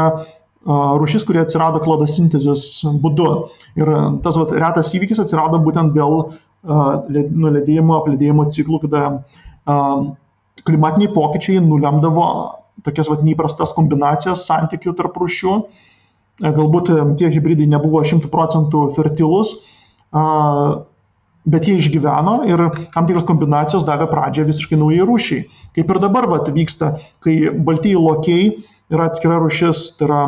[0.65, 3.27] rūšis, kurie atsirado klodosintezės būdu.
[3.79, 3.91] Ir
[4.25, 6.31] tas vat, retas įvykis atsirado būtent dėl
[6.67, 9.03] nuledėjimo, apledėjimo ciklų, kada
[10.67, 12.25] klimatiniai pokyčiai nulemdavo
[12.85, 15.55] tokias vat, neįprastas kombinacijas santykių tarp rūšių.
[16.43, 19.55] Galbūt tie hybridai nebuvo 100 procentų fertilus,
[21.47, 22.61] bet jie išgyveno ir
[22.93, 25.45] tam tikros kombinacijos davė pradžią visiškai naujai rūšiai.
[25.77, 28.49] Kaip ir dabar vat, vyksta, kai baltieji lokiai
[28.93, 30.21] yra atskira rūšis, tai yra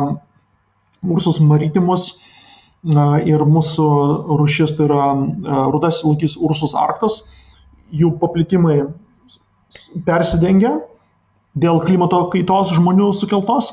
[1.08, 2.10] ursus maritimus
[3.28, 3.88] ir mūsų
[4.40, 5.04] rušis, tai yra
[5.72, 7.22] rudasis lokys ursus arktos,
[7.92, 8.82] jų paplitimai
[10.06, 10.78] persidengia
[11.58, 13.72] dėl klimato kaitos žmonių sukeltos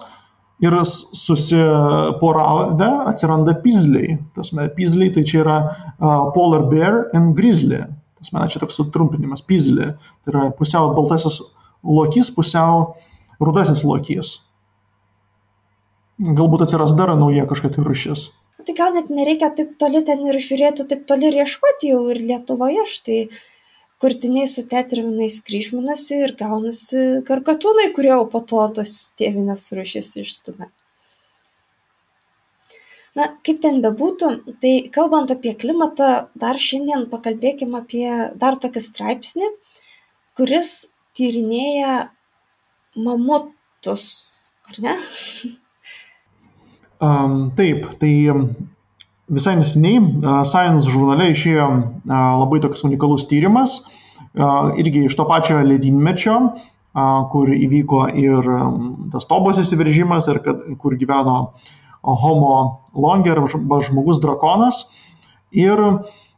[0.64, 4.18] ir susiporavę atsiranda pizliai.
[4.36, 7.84] Tasme, pizliai tai čia yra uh, polar bear and grizzly.
[8.18, 9.92] Tasme, čia toks sutrumpinimas pizli.
[10.26, 11.42] Tai yra pusiau baltasis
[11.86, 12.96] lokys, pusiau
[13.40, 14.47] rudasis lokys.
[16.18, 18.22] Galbūt atsiras dar nauja kažkokia tai rušis.
[18.66, 22.20] Tai gal net nereikia taip toli ten ir žiūrėti, taip toli ir ieškoti jau ir
[22.24, 22.88] Lietuvoje.
[22.90, 23.20] Štai
[24.02, 30.72] kurtiniai su tetervinais kryžminasi ir gaunasi karkatūnai, kurie jau po to tas tėvinės rušis išstumia.
[33.18, 39.48] Na, kaip ten bebūtų, tai kalbant apie klimatą, dar šiandien pakalbėkime apie dar tokį straipsnį,
[40.38, 40.74] kuris
[41.18, 42.12] tyrinėja
[43.08, 44.12] mamutus,
[44.70, 45.00] ar ne?
[46.98, 48.14] Taip, tai
[49.28, 50.00] visai neseniai
[50.48, 51.68] Science žurnale išėjo
[52.10, 53.80] labai toks unikalus tyrimas,
[54.82, 56.38] irgi iš to pačio ledynmečio,
[57.34, 58.48] kur įvyko ir
[59.14, 61.38] tas tobos įsiveržimas, ir kad, kur gyveno
[62.02, 62.54] homo
[62.96, 64.88] longer arba žmogus drakonas.
[65.54, 65.78] Ir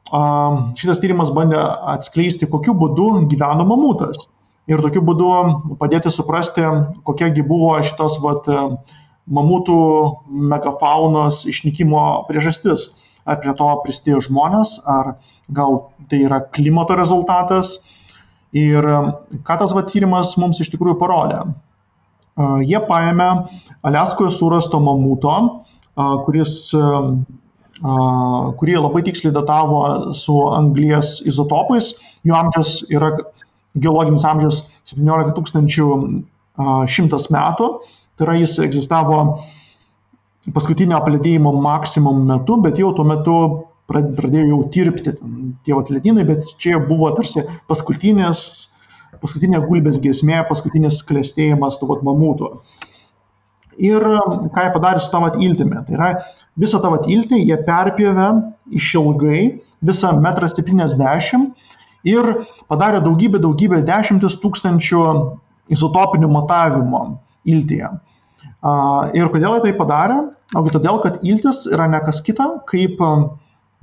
[0.10, 1.62] šitas tyrimas bandė
[1.96, 4.28] atskleisti, kokiu būdu gyveno mamutas.
[4.70, 5.30] Ir tokiu būdu
[5.80, 6.66] padėti suprasti,
[7.08, 8.50] kokiagi buvo šitos vat,
[9.30, 9.78] mamutų
[10.52, 12.90] megafaunos išnykimo priežastis.
[13.30, 15.14] Ar prie to prisidėjo žmonės, ar
[15.54, 17.78] gal tai yra klimato rezultatas.
[18.58, 18.82] Ir
[19.46, 21.44] ką tas va tyrimas mums iš tikrųjų parodė.
[22.66, 23.28] Jie paėmė
[23.86, 25.36] Aleskoje surasto mamuto,
[26.26, 26.56] kuris,
[28.62, 29.84] kurį labai tiksliai datavo
[30.18, 31.92] su anglies izotopais.
[32.26, 33.12] Jo amžius yra
[33.78, 36.24] geologinis amžius 17
[36.60, 37.70] 100 metų
[38.20, 39.18] Tai yra jis egzistavo
[40.52, 43.36] paskutinio apledėjimo maksimum metu, bet jau tuo metu
[43.88, 45.14] pradėjo jau tirpti
[45.64, 48.42] tie atledynai, bet čia buvo tarsi paskutinės,
[49.24, 52.52] paskutinė gulbės giesmė, paskutinis klėstėjimas tų mamutų.
[53.80, 55.80] Ir ką jie padarė su tavo iltimi.
[55.88, 56.12] Tai yra
[56.60, 58.28] visą tavo iltį jie perpjovė
[58.76, 59.46] išilgai,
[59.80, 61.48] visą 1,70 m
[62.04, 62.34] ir
[62.68, 65.08] padarė daugybę, daugybę dešimtis tūkstančių
[65.72, 67.06] izotopinių matavimų
[67.54, 67.90] iltyje.
[69.16, 70.20] Ir kodėl jie tai padarė?
[70.60, 73.00] Ogi todėl, kad iltis yra ne kas kita kaip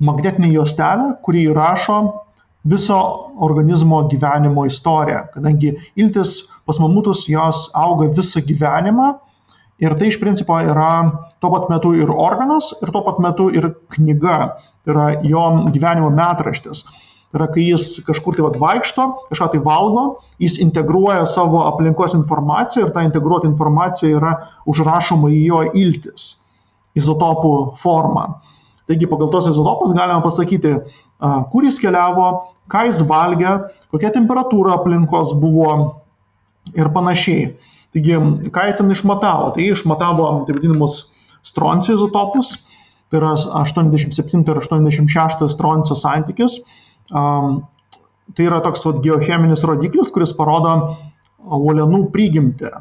[0.03, 1.97] magnetinė juostelė, kuri įrašo
[2.67, 2.97] viso
[3.47, 5.23] organizmo gyvenimo istoriją.
[5.33, 9.13] Kadangi iltis pas mamutus jos auga visą gyvenimą
[9.79, 10.91] ir tai iš principo yra
[11.41, 14.39] tuo pat metu ir organas, ir tuo pat metu ir knyga.
[14.83, 16.83] Tai yra jo gyvenimo metraštis.
[17.27, 20.03] Tai yra, kai jis kažkur tai vat, vaikšto, kažką tai valgo,
[20.39, 24.31] jis integruoja savo aplinkos informaciją ir ta integruota informacija yra
[24.69, 26.29] užrašoma į jo iltis,
[26.95, 27.51] izotopų
[27.81, 28.29] formą.
[28.87, 30.77] Taigi pagal tos izotopus galima pasakyti,
[31.51, 32.29] kur jis keliavo,
[32.71, 33.57] ką jis valgė,
[33.91, 35.73] kokia temperatūra aplinkos buvo
[36.79, 37.51] ir panašiai.
[37.91, 38.15] Taigi,
[38.55, 39.51] ką jie ten išmatavo?
[39.55, 41.03] Tai jie išmatavo taip vadinamus
[41.43, 42.55] stroncio izotopus,
[43.11, 46.61] tai yra 87 ir 86 stroncio santykis
[47.11, 50.73] Tai yra toks vat, geocheminis rodiklis, kuris parodo
[51.47, 52.71] uolienų prigimtį,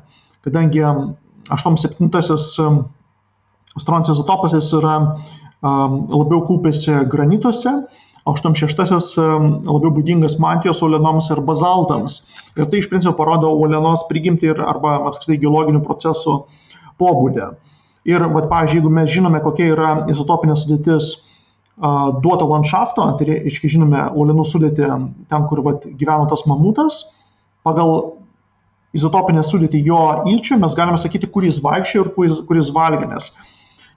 [0.46, 0.82] kadangi
[1.54, 2.10] 87
[3.76, 4.96] stroncijos izotopas jis yra
[5.62, 7.72] labiau kūpėsi granituose,
[8.26, 12.24] 86 labiau būdingas mantijos uolienoms ir bazaltams.
[12.58, 16.40] Ir tai iš principo parodo uolienos prigimtį ir arba apskritai geologinių procesų
[16.98, 17.52] pobūdį.
[18.06, 21.12] Ir, vat, pavyzdžiui, jeigu mes žinome, kokia yra izotopinė sudėtis
[21.76, 24.86] duoto landšafto, tai reiškia žinome uolienų sudėtį
[25.28, 27.02] ten, kur vat, gyveno tas mamutas,
[27.66, 28.16] pagal
[28.96, 30.00] izotopinę sudėtį jo
[30.32, 33.28] ilčių mes galime sakyti, kur jis vaikščiojo ir kur jis, kur jis valgė, nes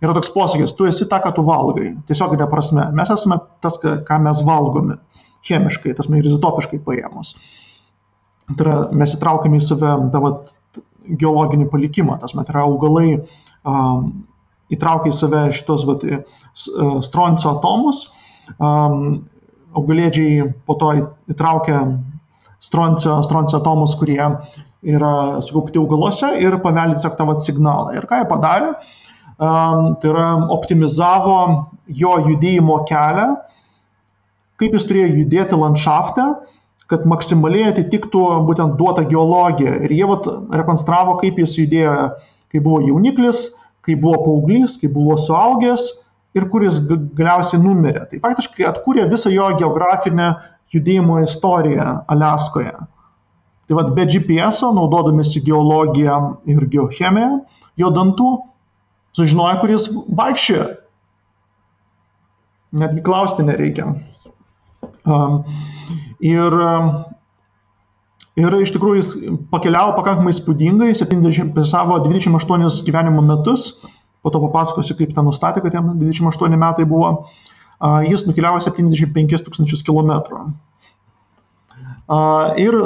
[0.04, 4.20] yra toks posakis, tu esi ta, ką tu valgai, tiesioginė prasme, mes esame tas, ką
[4.28, 5.00] mes valgome,
[5.48, 7.36] chemiškai, tas ir izotopiškai paėmus.
[8.50, 10.24] Tai yra, mes įtraukiame į save tą
[11.20, 13.22] geologinį palikimą, tas met yra augalai,
[13.68, 14.10] um,
[14.74, 16.22] įtraukia į save šitos vat, e,
[17.06, 18.08] stroncio atomus,
[19.80, 20.94] augalėdžiai po to
[21.30, 21.84] įtraukia
[22.60, 24.22] stroncio, stroncio atomus, kurie
[24.82, 25.14] yra
[25.46, 27.94] sukaupti augaluose ir paveldi tiesiog tą vat, signalą.
[27.98, 28.74] Ir ką jie padarė?
[29.40, 31.38] Tai yra optimizavo
[32.02, 33.28] jo judėjimo kelią,
[34.60, 36.26] kaip jis turėjo judėti landšaftą,
[36.92, 39.78] kad maksimaliai atitiktų būtent duotą geologiją.
[39.86, 40.28] Ir jie vat,
[40.60, 41.96] rekonstravo, kaip jis judėjo,
[42.52, 43.46] kai buvo jauniklis,
[43.86, 45.90] kai buvo paauglys, kai buvo suaugęs
[46.38, 48.06] ir kuris galiausiai numirė.
[48.12, 50.32] Tai faktiškai atkūrė visą jo geografinę
[50.74, 52.76] judėjimo istoriją Aliaskoje.
[53.70, 56.20] Tai vad be GPS, naudodamėsi geologiją
[56.50, 57.42] ir geochemiją,
[57.78, 58.30] jo dantų
[59.18, 59.88] sužinojo, kur jis
[60.20, 60.68] vaikščioja.
[62.80, 63.92] Netgi klausti nereikia.
[65.10, 65.40] Um,
[66.22, 66.54] ir,
[68.40, 69.12] ir iš tikrųjų jis
[69.52, 73.70] pakeliavo pakankamai spūdingai, 70, savo 28 gyvenimo metus,
[74.24, 77.14] po to papasakosiu, kaip ten nustatė, kad jam 28 metai buvo,
[78.08, 80.44] jis nukeliavo 75 tūkstančius kilometrų.
[82.60, 82.80] Ir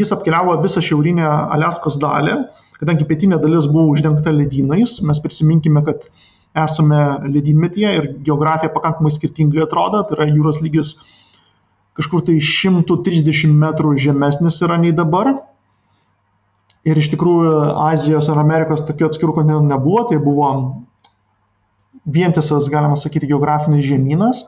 [0.00, 1.26] jis apkeliavo visą šiaurinę
[1.56, 2.36] Aliaskos dalį,
[2.80, 6.06] kadangi pietinė dalis buvo uždengta ledynais, mes prisiminkime, kad
[6.60, 10.96] esame ledynmetyje ir geografija pakankamai skirtingai atrodo, tai yra jūros lygis
[12.00, 15.36] kažkur tai 130 metrų žemesnis yra nei dabar.
[16.88, 17.56] Ir iš tikrųjų
[17.90, 20.50] Azijos ar Amerikos tokių atskirų kontinentų nebuvo, tai buvo
[22.08, 24.46] vientisas, galima sakyti, geografinis žemynas.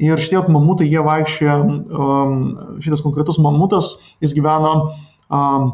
[0.00, 2.40] Ir šitie mamutai, jie vaikščia, um,
[2.84, 3.94] šitas konkretus mamutas,
[4.24, 4.72] jis gyveno
[5.32, 5.70] um,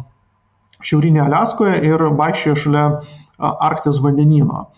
[0.83, 2.87] šiaurinėje Aliaskoje ir vaikščiojo šalia
[3.43, 4.69] Arkties vandenyno.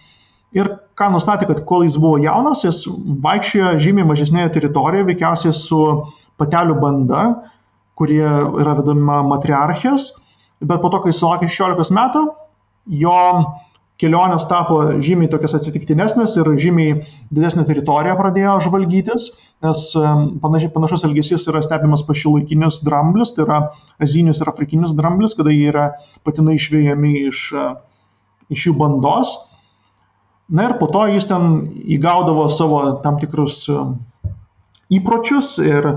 [0.57, 2.85] Ir ką nustatė, kad kol jis buvo jaunas, jis
[3.25, 5.81] vaikščiojo žymiai mažesnėje teritorijoje, veikiausiai su
[6.41, 7.25] patelių banda,
[7.99, 10.11] kurie yra vedama matriarchės,
[10.65, 12.25] bet po to, kai sulaukė 16 metų,
[13.05, 13.21] jo
[14.01, 16.97] kelionės tapo žymiai tokias atsitiktinesnės ir žymiai
[17.35, 19.29] didesnė teritorija pradėjo žvalgytis,
[19.65, 19.85] nes
[20.43, 23.61] panašus elgesys yra stebimas pašilaikinius dramblius, tai yra
[24.03, 25.89] azinius ir afrikinius dramblius, kada jie yra
[26.27, 27.47] patinai išvėjami iš,
[28.51, 29.37] iš jų bandos.
[30.51, 31.55] Na ir po to jis ten
[31.95, 33.63] įgaudavo savo tam tikrus
[34.93, 35.95] įpročius ir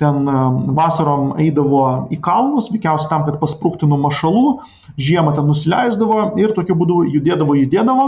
[0.00, 0.36] ten e,
[0.76, 4.44] vasarom eidavo į kalnus, veikiausiai tam, kad pasprūktų nuo mašalų,
[5.00, 8.06] žiemą ten nusileisdavo ir tokiu būdu judėdavo, judėdavo.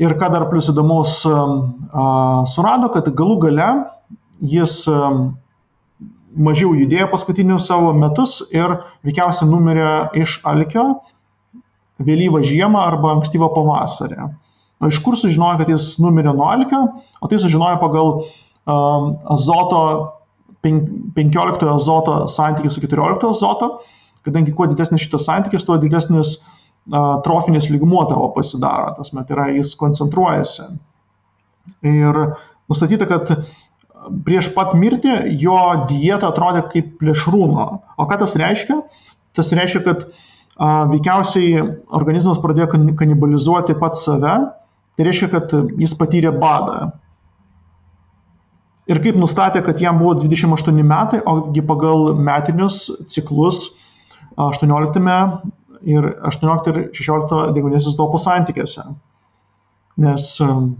[0.00, 1.36] Ir ką dar plus įdomus e,
[2.54, 3.70] surado, kad galų gale
[4.52, 5.00] jis e,
[6.38, 9.90] mažiau judėjo paskutinius savo metus ir veikiausiai numirė
[10.22, 10.86] iš alkio
[12.00, 14.30] vėlyvą žiemą arba ankstyvą pavasarį.
[14.80, 16.78] O iš kur sužinojo, kad jis numirė nuo alkio?
[17.20, 18.14] O tai sužinojo pagal
[19.34, 19.80] azoto
[20.64, 23.70] 15 azoto santykis su 14 azoto,
[24.26, 26.38] kadangi kuo didesnis šitas santykis, tuo didesnis
[27.24, 30.68] trofinis lygmuo tavo pasidaro, tas met yra, jis koncentruojasi.
[31.86, 32.20] Ir
[32.70, 33.34] nustatyta, kad
[34.24, 35.58] prieš pat mirtį jo
[35.90, 37.66] dieta atrodė kaip plėšrūno.
[38.00, 38.80] O ką tas reiškia?
[39.36, 41.60] Tas reiškia, kad a, veikiausiai
[41.96, 44.38] organizmas pradėjo kanibalizuoti pats save,
[44.96, 46.90] tai reiškia, kad jis patyrė badą.
[48.90, 53.68] Ir kaip nustatė, kad jam buvo 28 metai, ogi pagal metinius ciklus
[54.34, 54.98] 18
[55.90, 58.88] ir 18 ir 16 deguonies izotopo santykiuose.
[60.00, 60.26] Nes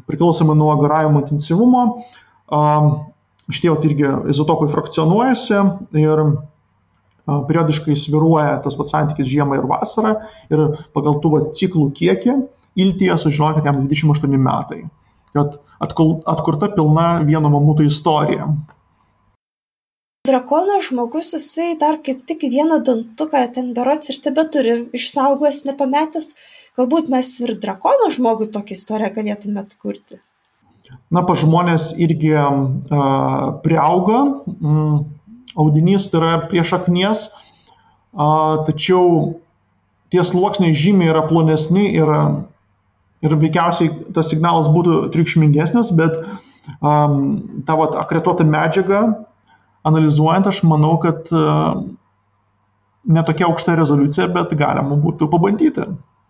[0.08, 1.84] priklausomai nuo garavimo intensyvumo,
[3.50, 5.60] šitie irgi izotopai frakcionuojasi
[6.02, 6.24] ir
[7.30, 10.16] periodiškai sviruoja tas pats santykis žiemą ir vasarą
[10.50, 10.64] ir
[10.96, 12.40] pagal tų va, ciklų kiekį
[12.80, 14.80] iltyje sužinoja, kad jam 28 metai
[15.36, 18.48] kad atkul, atkurta pilna vieno mamuto istorija.
[20.28, 26.34] Drakono žmogus, jisai dar kaip tik vieną dantuką ten berots ir tebe turi išsaugojęs nepametęs.
[26.78, 30.20] Galbūt mes ir drakono žmogui tokią istoriją galėtume atkurti.
[31.10, 32.60] Na, pa žmonės irgi uh,
[33.64, 34.20] priauga,
[34.58, 35.06] um,
[35.56, 39.40] audinys tai yra prieš aknies, uh, tačiau
[40.12, 42.10] tie sluoksniai žymiai yra plonesni ir
[43.26, 46.20] ir veikiausiai tas signalas būtų triukšmingesnis, bet
[46.80, 47.24] um,
[47.66, 49.02] tą vat, akretuotą medžiagą
[49.88, 51.82] analizuojant, aš manau, kad uh,
[53.08, 55.86] netokia aukšta rezoliucija, bet galima būtų pabandyti.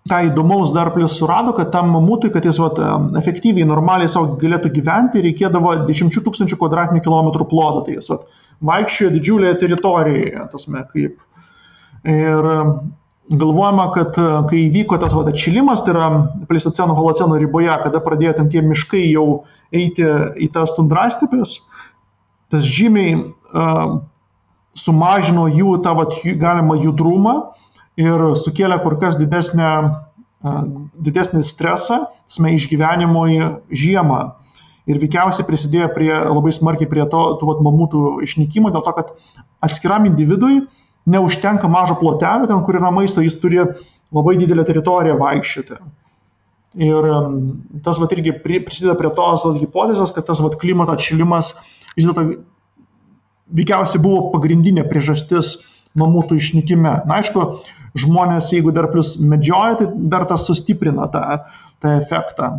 [0.08, 2.78] Ką įdomaus dar plus surado, kad tam mamutui, kad jis vat,
[3.20, 7.82] efektyviai, normaliai savo galėtų gyventi, reikėdavo 10 tūkstančių kvadratinių kilometrų ploto.
[7.84, 8.24] Tai jis vat,
[8.70, 11.20] vaikščiojo didžiulėje teritorijoje, tasme, kaip.
[12.08, 12.48] Ir
[13.30, 16.08] galvojama, kad e, kai įvyko tas va, atšilimas, tai yra
[16.50, 20.06] plisoceno holoceno riboje, kada pradėjo ten tie miškai jau eiti
[20.46, 21.60] į tas tundrastepės,
[22.50, 24.00] tas žymiai uh,
[24.74, 26.08] sumažino jų tą va,
[26.40, 27.34] galimą judrumą
[28.00, 29.68] ir sukėlė kur kas didesnę,
[30.42, 30.58] uh,
[30.98, 33.38] didesnį stresą, sme išgyvenimo į
[33.70, 34.20] žiemą.
[34.90, 39.14] Ir veikiausiai prisidėjo prie, labai smarkiai prie to, tų vat, mamutų išnykimo, dėl to, kad
[39.62, 40.79] atskiram individui uh,
[41.10, 43.62] neužtenka mažo plotelio, ten, kur yra maisto, jis turi
[44.14, 45.80] labai didelę teritoriją vaikščioti.
[46.86, 47.10] Ir
[47.82, 51.56] tas vat irgi prisideda prie tos hipotezės, kad tas vat klimato atšilimas
[51.96, 52.26] vis dėlto
[53.58, 55.56] veikiausiai buvo pagrindinė priežastis
[55.98, 56.92] mamutų išnykime.
[57.08, 57.46] Na, aišku,
[57.98, 61.24] žmonės, jeigu dar plus medžioja, tai dar tas sustiprina tą,
[61.82, 62.52] tą efektą.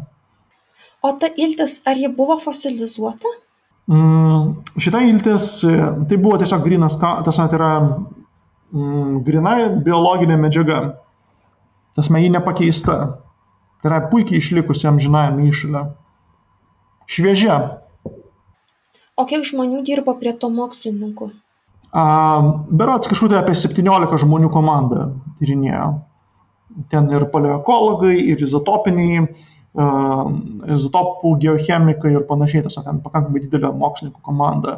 [1.02, 3.32] O ta iltis, ar ji buvo fosilizuota?
[3.92, 7.72] Mm, šita iltis, tai buvo tiesiog grinas, tas net yra
[8.74, 10.82] mm, grinai biologinė medžiaga.
[11.96, 12.98] Tas me jį nepakeista.
[13.82, 15.86] Tai yra puikiai išlikusi amžinajame išalė.
[17.12, 17.58] Šviežia.
[19.20, 21.32] O kiek žmonių dirba prie to mokslininkų?
[21.92, 25.10] Berots kažkur tai apie 17 žmonių komandą
[25.42, 25.90] tyrinėjo.
[26.92, 29.26] Ten ir paleokologai, ir izotopiniai,
[30.72, 34.78] izotopų geochemikai ir panašiai, tiesiog ten pakankamai didelė mokslininkų komanda.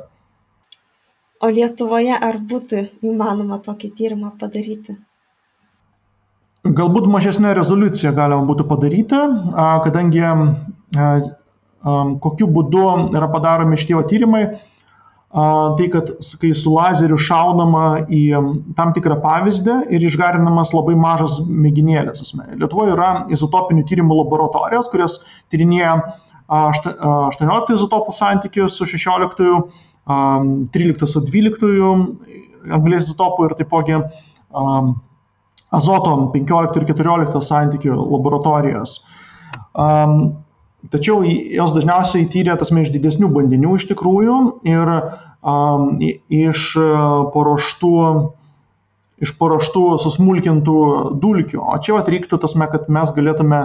[1.44, 4.96] O Lietuvoje ar būtų įmanoma tokį tyrimą padaryti?
[6.64, 9.20] Galbūt mažesnė rezoliucija galima būtų padaryti,
[9.84, 10.22] kadangi
[12.24, 14.46] kokiu būdu yra padaromi šitie tyrimai,
[15.34, 18.24] tai kad kai su lazeriu šaunama į
[18.78, 22.36] tam tikrą pavyzdį ir išgarinamas labai mažas mėginėlis.
[22.56, 25.20] Lietuvoje yra izotopinių tyrimų laboratorijos, kurios
[25.52, 25.98] tyrinėja
[26.48, 29.66] 18 izotopų santykius su 16,
[30.08, 31.74] 13 su 12
[32.74, 34.00] anglės izotopų ir taipogi
[35.74, 39.00] azoto 15 ir 14 santykių laboratorijos.
[39.74, 40.44] Um,
[40.94, 44.38] tačiau jos dažniausiai tyrė tas iš didesnių bandinių iš tikrųjų
[44.68, 45.98] ir um,
[46.30, 46.68] iš
[47.34, 47.94] paruoštų
[49.24, 50.80] iš paruoštų susmulkintų
[51.24, 51.62] dulkių.
[51.64, 53.62] O čia reiktų tasme, kad mes galėtume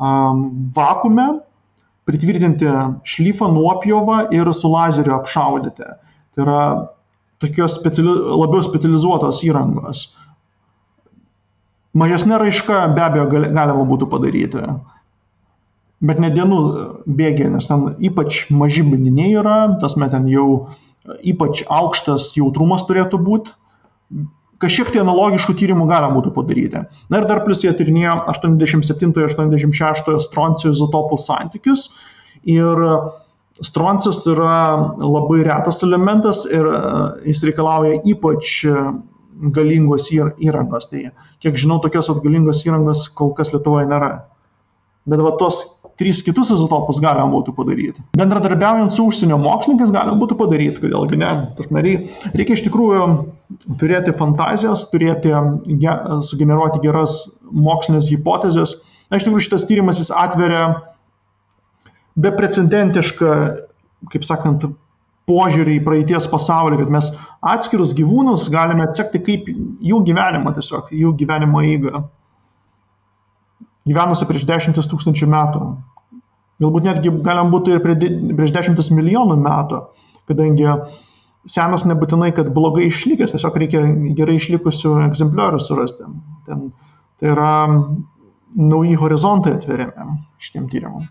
[0.00, 1.26] um, vakume
[2.06, 2.70] pritvirtinti
[3.06, 5.88] šlyfą nuopjovą ir su lazeriu apšaudyti.
[6.36, 6.60] Tai yra
[7.42, 10.06] tokios speciali, labiau specializuotos įrangos.
[11.96, 14.62] Mažesnė raiška be abejo galima būtų padaryti,
[16.04, 16.58] bet ne dienų
[17.18, 20.68] bėgė, nes ten ypač maži bandiniai yra, tas met ten jau
[21.24, 23.54] ypač aukštas jautrumas turėtų būti.
[24.62, 26.80] Kažkiek tai analogiškų tyrimų galima būtų padaryti.
[27.12, 31.90] Na ir dar plus jie tyrinėjo 87-86 stroncijų izotopų santykius.
[32.48, 32.80] Ir
[33.60, 34.56] stroncis yra
[34.96, 36.70] labai retas elementas ir
[37.28, 38.62] jis reikalauja ypač
[39.52, 40.88] galingos įrangos.
[40.88, 41.10] Tai
[41.44, 44.12] kiek žinau, tokios galingos įrangos kol kas Lietuvoje nėra.
[45.06, 45.60] Bet va tos
[46.00, 48.04] trys kitus izotopus galima būtų padaryti.
[48.18, 51.32] Bendradarbiaujant su užsienio mokslininkais galima būtų padaryti, kodėlgi ne.
[51.58, 52.04] Tas nariai
[52.36, 53.06] reikia iš tikrųjų
[53.80, 55.32] turėti fantazijas, turėti,
[55.82, 55.94] ge,
[56.28, 58.76] sugeneruoti geras mokslinės hipotezės.
[59.10, 60.64] Na, iš tikrųjų šitas tyrimas jis atveria
[62.20, 63.30] beprecedentišką,
[64.12, 64.66] kaip sakant,
[65.26, 67.08] požiūrį į praeities pasaulį, kad mes
[67.54, 72.04] atskirus gyvūnus galime atsekti kaip jų gyvenimą tiesiog, jų gyvenimo eigą.
[73.86, 75.66] Gyvenusi prieš dešimtis tūkstančių metų.
[76.62, 79.82] Galbūt netgi galim būtų ir prieš dešimtis milijonų metų,
[80.30, 80.66] kadangi
[81.46, 83.82] senas nebūtinai, kad blogai išlikęs, tiesiog reikia
[84.18, 86.08] gerai išlikusių egzempliorių surasti.
[86.48, 86.70] Ten,
[87.20, 87.52] tai yra
[88.56, 91.06] nauji horizontai atveriami šitiem tyrimam.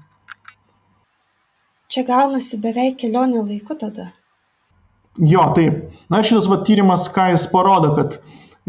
[1.92, 4.10] Čia gaunasi beveik kelionė laiku tada.
[5.22, 5.94] Jo, taip.
[6.12, 8.18] Na, šitas va, tyrimas, ką jis parodo, kad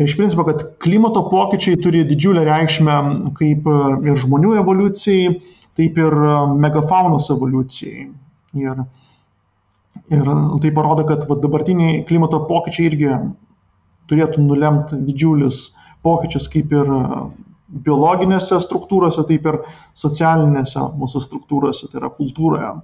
[0.05, 2.97] iš principo, kad klimato pokyčiai turi didžiulę reikšmę
[3.38, 3.76] kaip e,
[4.11, 5.32] ir žmonių evoliucijai,
[5.78, 8.07] taip ir e, megafaunos evoliucijai.
[8.61, 8.84] Ir,
[10.12, 10.30] ir
[10.62, 13.12] tai parodo, kad va, dabartiniai klimato pokyčiai irgi
[14.11, 15.70] turėtų nulemti didžiulius
[16.05, 17.22] pokyčius kaip ir e,
[17.86, 19.62] biologinėse struktūrose, taip ir
[19.97, 22.74] socialinėse mūsų struktūrose, tai yra kultūroje.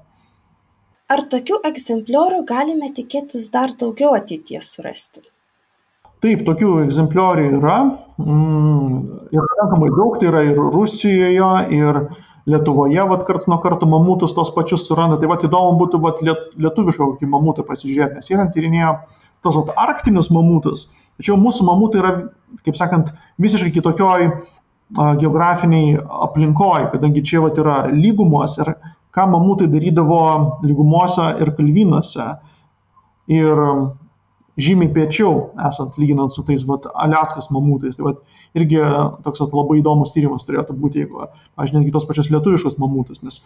[1.12, 5.26] Ar tokių egzempliorių galime tikėtis dar daugiau ateityje surasti?
[6.22, 7.78] Taip, tokių egzempliorių yra.
[8.22, 8.98] Mm,
[9.34, 11.98] ir pakankamai daug, tai yra ir Rusijoje, ir
[12.46, 15.18] Lietuvoje, vad karts nuo karto mamutus tos pačius suranda.
[15.18, 18.96] Tai vad įdomu būtų vat, lietuvišką kokį mamutą pasižiūrėti, nes jie ten tyrinėjo
[19.46, 20.88] tos vat, arktinius mamutus.
[21.18, 22.12] Tačiau mūsų mamutai yra,
[22.66, 23.12] kaip sakant,
[23.42, 24.26] visiškai kitokioj
[25.22, 25.96] geografiniai
[26.26, 28.74] aplinkoj, kadangi čia vat, yra lygumos ir
[29.14, 30.22] ką mamutai darydavo
[30.66, 32.28] lygumose ir kalvynuose.
[33.30, 33.66] Ir
[34.60, 37.96] žymiai piečiau, esant lyginant su tais vat, Aliaskas mamutais.
[37.96, 38.22] Tai vat,
[38.58, 38.80] irgi
[39.24, 43.40] toks vat, labai įdomus tyrimas turėtų būti, jeigu, aš netgi tos pačios lietuviškos mamutus, nes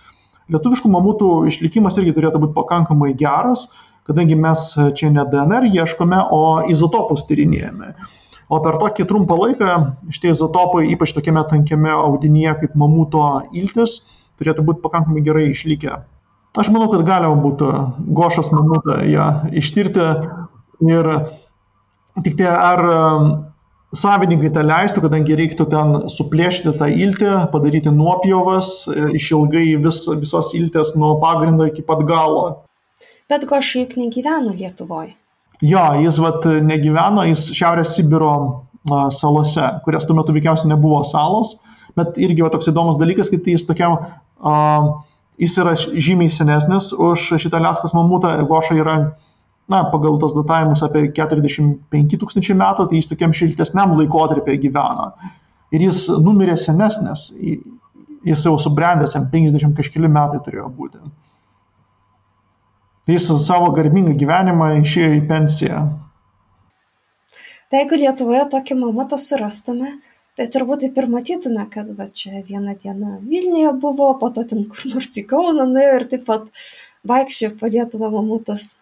[0.53, 3.69] lietuviškų mamutų išlikimas irgi turėtų būti pakankamai geras,
[4.07, 7.95] kadangi mes čia ne DNR ieškome, o izotopus tyrinėjame.
[8.47, 9.71] O per tokį trumpą laiką
[10.15, 14.05] šitie izotopai, ypač tokiame tankiame audinyje kaip mamuto iltis,
[14.39, 15.97] turėtų būti pakankamai gerai išlikę.
[16.57, 17.71] Aš manau, kad galima būtų
[18.17, 19.27] gošas mamutą ją
[19.61, 20.07] ištirti
[20.85, 21.09] ir
[22.25, 23.29] tik tai ar um,
[23.97, 30.53] savininkai tą leistų, kadangi reiktų ten suplėšti tą iltį, padaryti nuopjovas, e, išilgai vis, visos
[30.59, 32.65] iltės nuo pagrindo iki pat galo.
[33.31, 35.15] Bet Goša juk negyveno Lietuvoje.
[35.65, 38.35] Jo, jis vat negyveno, jis Šiaurės Sibiro
[39.17, 41.57] salose, kurias tuo metu veikiausiai nebuvo salos,
[41.97, 43.97] bet irgi va, toks įdomus dalykas, kad jis tokiam
[45.37, 48.95] Jis yra žymiai senesnis už šitą Leskas mamutą, Goša yra,
[49.69, 55.11] na, pagal tos datavimus apie 45 tūkstančiai metų, tai jis tokiam šiltesniam laikotarpį gyvena.
[55.75, 57.33] Ir jis numirė senesnis.
[58.27, 60.99] jis jau subrendęs, jam 50 kažkeli metai turėjo būti.
[63.07, 65.83] Tai jis savo garbingą gyvenimą išėjo į pensiją.
[67.71, 69.93] Tai jeigu Lietuvoje tokį mamutą surastume,
[70.39, 74.67] tai turbūt taip ir matytume, kad va čia vieną dieną Vilniuje buvo, po to ten
[74.71, 76.51] kur nors į Kauną nuėjo ir taip pat
[77.07, 78.75] vaikščiojo po Lietuvą mamutas.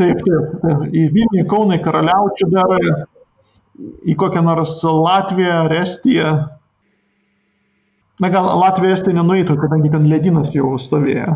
[0.00, 2.74] Taip, taip, į Vilnių, Kauną, Karaliaučių dar,
[4.02, 6.34] į kokią nors Latviją Estiją.
[8.22, 11.32] Na gal Latvija Estija nenueitų, kadangi ten ledinas jau stovėjo,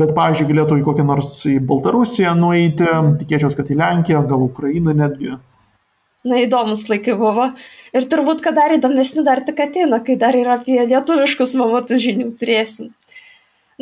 [0.00, 2.88] bet, pavyzdžiui, galėtų į kokią nors į Baltarusiją nueiti,
[3.20, 5.36] tikėčiausi, kad į Lenkiją, gal Ukrainą netgi.
[6.24, 7.50] Na įdomus laikai buvo.
[7.92, 12.30] Ir turbūt, kad dar įdomesni dar tik ateina, kai dar ir apie lietuviškus mamutus žinių
[12.40, 12.92] turėsim.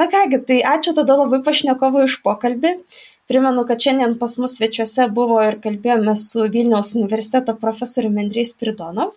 [0.01, 2.79] Na kągi, tai ačiū tada labai pašnekovui už pokalbį.
[3.31, 9.15] Primenu, kad šiandien pas mus svečiuose buvo ir kalbėjome su Vilniaus universiteto profesoriumi Andrėjs Pridonov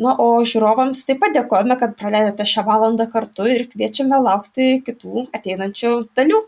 [0.00, 5.26] na o žiūrovams taip pat dėkojame kad praleidote šią valandą kartu ir kviečiame laukti kitų
[5.36, 6.40] ateinančių dalių.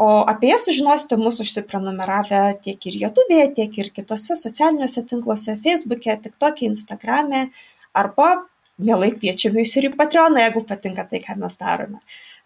[0.00, 6.16] O apie jas sužinosite mūsų užsiprenumeravę tiek ir jutubėje tiek ir kituose socialiniuose tinkluose feisbuke
[6.24, 7.50] tiktoke instagrame.
[7.92, 8.30] Arba
[8.80, 12.00] mielai kviečiame jūs ir į patreoną jeigu patinka tai ką mes darome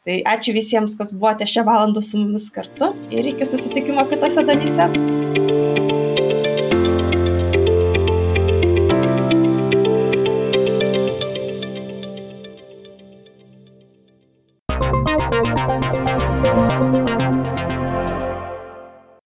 [0.05, 5.53] tai ačiū visiems kas buvote šią valandą su mumis kartu ir iki susitikimo kitose dalyse